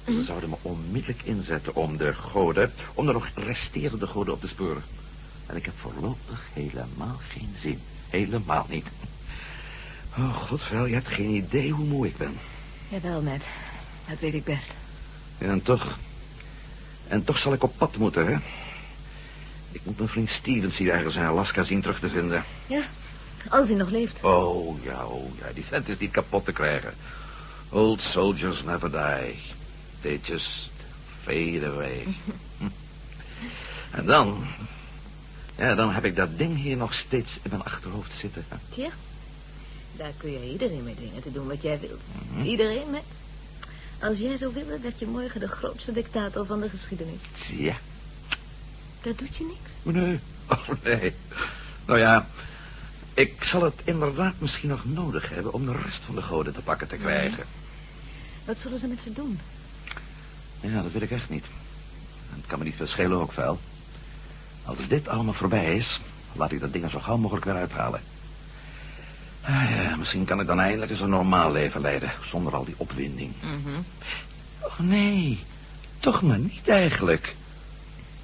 Ze 0.05 0.23
zouden 0.23 0.49
me 0.49 0.55
onmiddellijk 0.61 1.21
inzetten 1.23 1.75
om 1.75 1.97
de 1.97 2.13
goden, 2.13 2.73
om 2.93 3.05
de 3.05 3.11
nog 3.11 3.29
resterende 3.35 4.07
goden 4.07 4.33
op 4.33 4.41
te 4.41 4.47
sporen. 4.47 4.83
En 5.45 5.55
ik 5.55 5.65
heb 5.65 5.73
voorlopig 5.77 6.45
helemaal 6.53 7.19
geen 7.29 7.53
zin. 7.57 7.79
Helemaal 8.09 8.65
niet. 8.69 8.85
Oh, 10.17 10.35
godvel, 10.35 10.85
je 10.85 10.93
hebt 10.93 11.07
geen 11.07 11.29
idee 11.29 11.71
hoe 11.71 11.85
moe 11.85 12.07
ik 12.07 12.17
ben. 12.17 12.37
Jawel, 12.89 13.21
Matt. 13.21 13.43
Dat 14.09 14.19
weet 14.19 14.33
ik 14.33 14.43
best. 14.43 14.71
Ja, 15.37 15.47
en 15.47 15.61
toch... 15.61 15.97
En 17.07 17.23
toch 17.23 17.37
zal 17.37 17.53
ik 17.53 17.63
op 17.63 17.77
pad 17.77 17.97
moeten, 17.97 18.27
hè? 18.27 18.37
Ik 19.71 19.81
moet 19.83 19.97
mijn 19.97 20.09
vriend 20.09 20.29
Stevens 20.29 20.77
hier 20.77 20.93
ergens 20.93 21.15
in 21.15 21.23
Alaska 21.23 21.63
zien 21.63 21.81
terug 21.81 21.99
te 21.99 22.09
vinden. 22.09 22.43
Ja, 22.67 22.83
als 23.49 23.67
hij 23.67 23.77
nog 23.77 23.89
leeft. 23.89 24.23
Oh, 24.23 24.83
ja, 24.83 25.05
oh, 25.05 25.37
ja. 25.37 25.53
Die 25.53 25.65
vent 25.65 25.89
is 25.89 25.97
niet 25.97 26.11
kapot 26.11 26.45
te 26.45 26.51
krijgen. 26.51 26.93
Old 27.69 28.01
soldiers 28.01 28.63
never 28.63 28.91
die. 28.91 29.39
They 30.01 30.19
just 30.23 30.69
fade 31.23 31.65
away. 31.65 32.07
En 33.91 34.05
dan... 34.05 34.47
Ja, 35.57 35.75
dan 35.75 35.91
heb 35.91 36.05
ik 36.05 36.15
dat 36.15 36.37
ding 36.37 36.57
hier 36.57 36.77
nog 36.77 36.93
steeds 36.93 37.39
in 37.41 37.49
mijn 37.49 37.63
achterhoofd 37.63 38.11
zitten. 38.17 38.45
Tja, 38.69 38.89
daar 39.95 40.11
kun 40.17 40.31
je 40.31 40.51
iedereen 40.51 40.83
mee 40.83 40.95
dwingen 40.95 41.21
te 41.21 41.31
doen 41.31 41.47
wat 41.47 41.61
jij 41.61 41.79
wilt. 41.79 42.01
Mhm. 42.31 42.45
Iedereen, 42.45 42.89
Matt. 42.91 43.03
Als 43.99 44.17
jij 44.17 44.37
zou 44.37 44.53
willen 44.53 44.81
dat 44.81 44.99
je 44.99 45.05
morgen 45.05 45.39
de 45.39 45.47
grootste 45.47 45.91
dictator 45.91 46.45
van 46.45 46.61
de 46.61 46.69
geschiedenis... 46.69 47.19
Ja. 47.51 47.77
Dat 49.01 49.17
doet 49.17 49.35
je 49.35 49.43
niks. 49.43 49.97
Nee. 49.97 50.19
Oh, 50.49 50.69
nee. 50.83 51.13
Nou 51.85 51.99
ja, 51.99 52.27
ik 53.13 53.43
zal 53.43 53.63
het 53.63 53.81
inderdaad 53.83 54.33
misschien 54.37 54.69
nog 54.69 54.85
nodig 54.85 55.29
hebben 55.29 55.53
om 55.53 55.65
de 55.65 55.77
rest 55.83 56.01
van 56.05 56.15
de 56.15 56.21
goden 56.21 56.53
te 56.53 56.61
pakken 56.61 56.87
te 56.87 56.95
krijgen. 56.95 57.45
Wat 58.45 58.59
zullen 58.59 58.79
ze 58.79 58.87
met 58.87 59.01
ze 59.01 59.13
doen? 59.13 59.39
Ja, 60.59 60.81
dat 60.81 60.91
wil 60.91 61.01
ik 61.01 61.11
echt 61.11 61.29
niet. 61.29 61.45
Het 62.35 62.45
kan 62.47 62.59
me 62.59 62.65
niet 62.65 62.75
veel 62.75 62.87
schelen 62.87 63.19
ook 63.19 63.33
wel. 63.33 63.59
Als 64.65 64.87
dit 64.87 65.07
allemaal 65.07 65.33
voorbij 65.33 65.75
is, 65.75 65.99
laat 66.33 66.51
ik 66.51 66.59
dat 66.59 66.73
ding 66.73 66.83
er 66.83 66.89
zo 66.89 66.99
gauw 66.99 67.17
mogelijk 67.17 67.45
weer 67.45 67.55
uithalen. 67.55 68.01
Ah 69.41 69.69
ja, 69.69 69.95
misschien 69.95 70.25
kan 70.25 70.39
ik 70.39 70.47
dan 70.47 70.59
eindelijk 70.59 70.91
eens 70.91 70.99
een 70.99 71.09
normaal 71.09 71.51
leven 71.51 71.81
leiden, 71.81 72.11
zonder 72.21 72.55
al 72.55 72.65
die 72.65 72.75
opwinding. 72.77 73.33
Mhm. 73.41 73.79
Oh 74.61 74.79
nee, 74.79 75.43
toch 75.99 76.21
maar 76.21 76.39
niet 76.39 76.67
eigenlijk. 76.67 77.35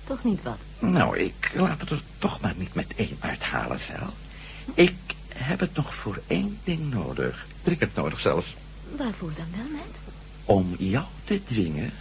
Toch 0.04 0.24
niet 0.24 0.44
wat? 0.44 0.58
Nou, 0.80 1.18
ik 1.18 1.52
laat 1.56 1.80
het 1.80 1.90
er 1.90 2.02
toch 2.20 2.42
maar 2.42 2.54
niet 2.58 2.74
met 2.74 2.94
één 2.96 3.18
uithalen, 3.20 3.80
Vel. 3.80 4.14
Ik 4.74 4.96
heb 5.34 5.60
het 5.60 5.76
nog 5.76 5.96
voor 5.96 6.22
één 6.28 6.60
ding 6.64 6.94
nodig. 6.94 7.46
Dringend 7.64 7.96
nodig 7.96 8.20
zelfs. 8.20 8.56
Waarvoor 8.98 9.32
dan 9.36 9.48
wel, 9.56 9.66
Matt? 9.72 9.98
Om 10.46 10.76
jou 10.78 11.06
te 11.24 11.44
dwingen 11.44 11.92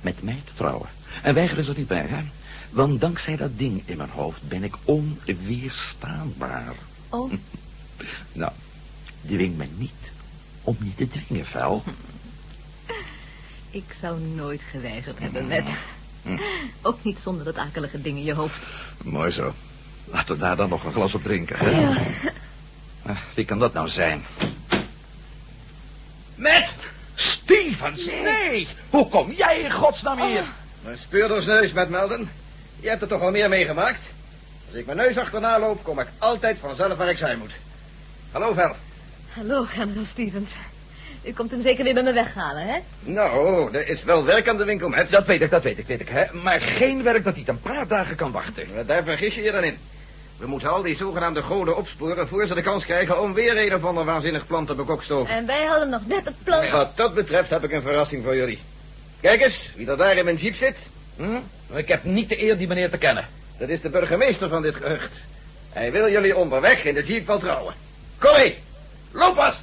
met 0.00 0.22
mij 0.22 0.42
te 0.44 0.52
trouwen. 0.54 0.88
En 1.22 1.34
weigeren 1.34 1.64
ze 1.64 1.70
er 1.70 1.78
niet 1.78 1.88
bij, 1.88 2.06
hè? 2.06 2.24
Want 2.70 3.00
dankzij 3.00 3.36
dat 3.36 3.58
ding 3.58 3.82
in 3.84 3.96
mijn 3.96 4.10
hoofd 4.10 4.48
ben 4.48 4.64
ik 4.64 4.74
onweerstaanbaar. 4.84 6.74
Oh, 7.08 7.32
Nou, 8.32 8.52
dwing 9.26 9.56
me 9.56 9.66
niet 9.76 9.90
om 10.62 10.76
niet 10.80 10.96
te 10.96 11.08
dwingen, 11.08 11.46
Vel. 11.46 11.82
Ik 13.70 13.96
zou 14.00 14.20
nooit 14.20 14.62
geweigerd 14.70 15.18
hebben, 15.18 15.46
met. 15.46 15.64
Ook 16.82 17.04
niet 17.04 17.18
zonder 17.18 17.44
dat 17.44 17.56
akelige 17.56 18.00
ding 18.00 18.18
in 18.18 18.24
je 18.24 18.34
hoofd. 18.34 18.58
Mooi 19.02 19.30
zo. 19.30 19.54
Laten 20.10 20.34
we 20.34 20.40
daar 20.40 20.56
dan 20.56 20.68
nog 20.68 20.84
een 20.84 20.92
glas 20.92 21.14
op 21.14 21.22
drinken, 21.22 21.58
hè? 21.58 21.70
Ja. 21.70 21.96
Wie 23.34 23.44
kan 23.44 23.58
dat 23.58 23.72
nou 23.72 23.88
zijn? 23.88 24.24
Met! 26.34 26.72
Stevens, 27.14 28.06
nee! 28.06 28.68
Hoe 28.90 29.08
kom 29.08 29.32
jij 29.32 29.60
in 29.60 29.70
godsnaam 29.72 30.22
hier? 30.22 30.44
Mijn 30.84 30.98
speurdersneus 30.98 31.72
met 31.72 31.88
melden. 31.88 32.30
Je 32.80 32.88
hebt 32.88 33.02
er 33.02 33.08
toch 33.08 33.20
al 33.20 33.30
meer 33.30 33.48
meegemaakt? 33.48 34.00
Als 34.66 34.76
ik 34.76 34.86
mijn 34.86 34.98
neus 34.98 35.18
achterna 35.18 35.58
loop, 35.58 35.84
kom 35.84 36.00
ik 36.00 36.08
altijd 36.18 36.58
vanzelf 36.58 36.96
waar 36.96 37.10
ik 37.10 37.16
zijn 37.16 37.38
moet. 37.38 37.52
Hallo, 38.32 38.52
Vel. 38.52 38.74
Hallo, 39.28 39.64
generaal 39.64 40.04
Stevens. 40.04 40.50
U 41.24 41.32
komt 41.32 41.50
hem 41.50 41.62
zeker 41.62 41.84
weer 41.84 41.94
bij 41.94 42.02
me 42.02 42.12
weghalen, 42.12 42.66
hè? 42.66 42.78
Nou, 43.00 43.68
er 43.72 43.88
is 43.88 44.02
wel 44.02 44.24
werk 44.24 44.48
aan 44.48 44.56
de 44.56 44.64
winkel, 44.64 44.88
met. 44.88 45.10
Dat 45.10 45.26
weet 45.26 45.40
ik, 45.40 45.50
dat 45.50 45.62
weet 45.62 45.78
ik, 45.78 45.86
weet 45.86 46.00
ik, 46.00 46.08
hè. 46.08 46.24
Maar 46.32 46.60
geen 46.60 47.02
werk 47.02 47.24
dat 47.24 47.36
niet 47.36 47.48
een 47.48 47.60
paar 47.60 47.86
dagen 47.88 48.16
kan 48.16 48.32
wachten. 48.32 48.86
Daar 48.86 49.02
vergis 49.02 49.34
je 49.34 49.42
je 49.42 49.52
dan 49.52 49.64
in. 49.64 49.78
We 50.38 50.46
moeten 50.46 50.70
al 50.70 50.82
die 50.82 50.96
zogenaamde 50.96 51.42
goden 51.42 51.76
opsporen... 51.76 52.28
voor 52.28 52.46
ze 52.46 52.54
de 52.54 52.62
kans 52.62 52.84
krijgen 52.84 53.22
om 53.22 53.34
weer 53.34 53.56
een 53.56 53.74
of 53.74 53.84
ander 53.84 54.04
waanzinnig 54.04 54.46
plan 54.46 54.66
te 54.66 54.74
bekokstoven. 54.74 55.34
En 55.34 55.46
wij 55.46 55.64
hadden 55.64 55.90
nog 55.90 56.06
net 56.06 56.24
het 56.24 56.34
plan... 56.42 56.70
Wat 56.70 56.96
dat 56.96 57.14
betreft 57.14 57.50
heb 57.50 57.64
ik 57.64 57.72
een 57.72 57.82
verrassing 57.82 58.24
voor 58.24 58.36
jullie. 58.36 58.60
Kijk 59.20 59.42
eens, 59.42 59.72
wie 59.74 59.90
er 59.90 59.96
daar 59.96 60.16
in 60.16 60.24
mijn 60.24 60.36
jeep 60.36 60.54
zit. 60.54 60.76
Hm? 61.16 61.38
Ik 61.74 61.88
heb 61.88 62.04
niet 62.04 62.28
de 62.28 62.42
eer 62.42 62.58
die 62.58 62.66
meneer 62.66 62.90
te 62.90 62.98
kennen. 62.98 63.28
Dat 63.58 63.68
is 63.68 63.80
de 63.80 63.90
burgemeester 63.90 64.48
van 64.48 64.62
dit 64.62 64.74
gehucht. 64.74 65.12
Hij 65.72 65.92
wil 65.92 66.10
jullie 66.10 66.36
onderweg 66.36 66.84
in 66.84 66.94
de 66.94 67.02
jeep 67.02 67.26
wel 67.26 67.38
trouwen. 67.38 67.74
Kom 68.18 68.36
mee, 68.36 68.58
loop 69.12 69.34
pas! 69.34 69.56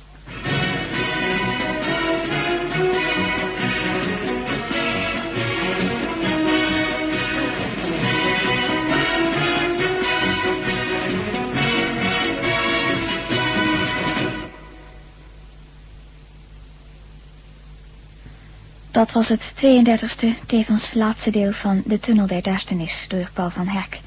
Dat 18.93 19.11
was 19.11 19.29
het 19.29 19.53
32e, 19.55 20.45
tevens 20.45 20.93
laatste 20.93 21.31
deel 21.31 21.51
van 21.51 21.81
De 21.85 21.99
Tunnel 21.99 22.27
der 22.27 22.41
Duisternis 22.41 23.05
door 23.07 23.29
Paul 23.33 23.49
van 23.49 23.67
Herk. 23.67 23.99